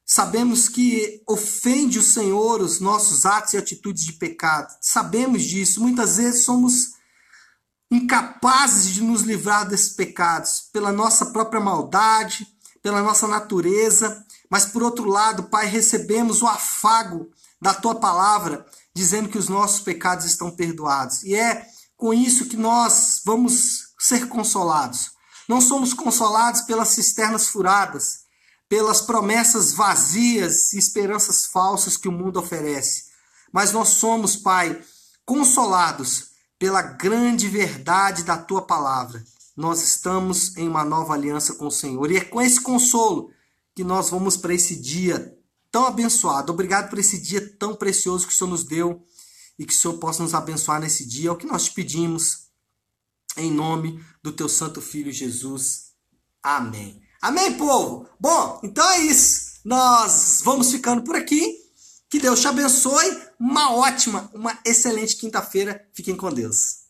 Sabemos 0.06 0.70
que 0.70 1.22
ofende 1.28 2.00
o 2.00 2.04
Senhor 2.04 2.62
os 2.62 2.80
nossos 2.80 3.26
atos 3.26 3.52
e 3.52 3.58
atitudes 3.58 4.06
de 4.06 4.14
pecado. 4.14 4.74
Sabemos 4.80 5.44
disso. 5.44 5.82
Muitas 5.82 6.16
vezes 6.16 6.46
somos 6.46 6.94
incapazes 7.92 8.94
de 8.94 9.04
nos 9.04 9.24
livrar 9.24 9.68
desses 9.68 9.90
pecados 9.90 10.70
pela 10.72 10.94
nossa 10.94 11.26
própria 11.26 11.60
maldade, 11.60 12.48
pela 12.82 13.02
nossa 13.02 13.28
natureza, 13.28 14.26
mas 14.54 14.66
por 14.66 14.84
outro 14.84 15.10
lado, 15.10 15.46
Pai, 15.46 15.66
recebemos 15.66 16.44
o 16.44 16.48
afago 16.48 17.28
da 17.60 17.74
tua 17.74 17.96
palavra 17.96 18.64
dizendo 18.94 19.28
que 19.28 19.38
os 19.40 19.50
nossos 19.50 19.82
pecados 19.82 20.28
estão 20.28 20.52
perdoados. 20.52 21.24
E 21.24 21.34
é 21.34 21.66
com 21.98 22.14
isso 22.14 22.46
que 22.46 22.56
nós 22.56 23.24
vamos 23.26 23.96
ser 23.98 24.28
consolados. 24.28 25.10
Não 25.50 25.60
somos 25.60 25.92
consolados 25.92 26.62
pelas 26.62 26.90
cisternas 26.90 27.48
furadas, 27.48 28.26
pelas 28.70 29.02
promessas 29.02 29.74
vazias 29.74 30.72
e 30.74 30.78
esperanças 30.78 31.48
falsas 31.48 31.98
que 31.98 32.08
o 32.08 32.12
mundo 32.12 32.38
oferece, 32.38 33.06
mas 33.52 33.72
nós 33.72 33.90
somos, 33.90 34.36
Pai, 34.36 34.80
consolados 35.26 36.28
pela 36.60 36.84
grande 36.84 37.50
verdade 37.50 38.22
da 38.22 38.38
tua 38.38 38.62
palavra. 38.62 39.24
Nós 39.58 39.82
estamos 39.82 40.56
em 40.58 40.68
uma 40.68 40.86
nova 40.86 41.16
aliança 41.16 41.56
com 41.56 41.66
o 41.66 41.72
Senhor 41.72 42.12
e 42.12 42.18
é 42.18 42.24
com 42.24 42.40
esse 42.40 42.62
consolo 42.62 43.34
que 43.76 43.84
nós 43.84 44.10
vamos 44.10 44.38
para 44.38 44.54
esse 44.54 44.76
dia 44.76 45.38
tão 45.72 45.86
abençoado. 45.86 46.54
Obrigado 46.54 46.90
por 46.90 47.00
esse 47.00 47.20
dia 47.20 47.42
tão 47.58 47.76
precioso 47.76 48.28
que 48.28 48.34
o 48.34 48.36
Senhor 48.36 48.50
nos 48.50 48.64
deu 48.64 49.04
e 49.58 49.66
que 49.66 49.74
o 49.74 49.76
Senhor 49.76 49.98
possa 49.98 50.22
nos 50.22 50.34
abençoar 50.34 50.80
nesse 50.80 51.06
dia. 51.06 51.30
É 51.30 51.32
o 51.32 51.36
que 51.36 51.48
nós 51.48 51.66
te 51.66 51.72
pedimos, 51.72 52.48
em 53.36 53.52
nome 53.52 54.04
do 54.22 54.32
teu 54.32 54.48
santo 54.48 54.82
filho 54.82 55.12
Jesus. 55.12 55.94
Amém. 56.42 57.02
Amém, 57.22 57.58
povo? 57.58 58.08
Bom, 58.20 58.60
então 58.64 58.90
é 58.92 59.00
isso. 59.00 59.54
Nós 59.64 60.42
vamos 60.44 60.72
ficando 60.72 61.04
por 61.04 61.16
aqui. 61.16 61.58
Que 62.10 62.20
Deus 62.20 62.42
te 62.42 62.48
abençoe. 62.48 63.22
Uma 63.40 63.74
ótima, 63.74 64.30
uma 64.34 64.60
excelente 64.66 65.16
quinta-feira. 65.16 65.88
Fiquem 65.94 66.16
com 66.16 66.32
Deus. 66.32 66.83